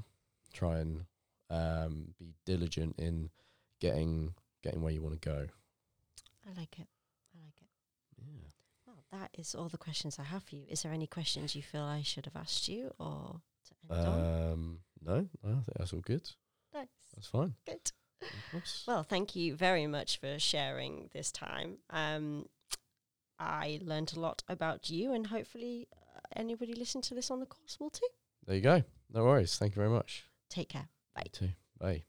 [0.54, 1.06] Try and
[1.50, 3.30] um, be diligent in
[3.80, 4.34] getting
[4.64, 5.48] getting where you want to go.
[6.46, 6.88] I like it.
[7.36, 7.68] I like it.
[8.18, 8.48] Yeah.
[8.86, 10.66] Well, that is all the questions I have for you.
[10.70, 14.52] Is there any questions you feel I should have asked you or to end on?
[14.52, 16.30] Um, no, no, I think that's all good.
[16.74, 16.88] Nice.
[17.16, 17.54] That's fine.
[17.66, 17.92] Good.
[18.88, 21.78] Well, thank you very much for sharing this time.
[21.90, 22.46] Um,
[23.40, 27.48] I learned a lot about you, and hopefully, uh, anybody listening to this on the
[27.48, 28.08] course will too.
[28.46, 28.84] There you go.
[29.12, 29.58] No worries.
[29.58, 30.24] Thank you very much.
[30.50, 30.88] Take care.
[31.16, 31.24] Bye.
[31.26, 31.50] You too.
[31.80, 32.04] Bye.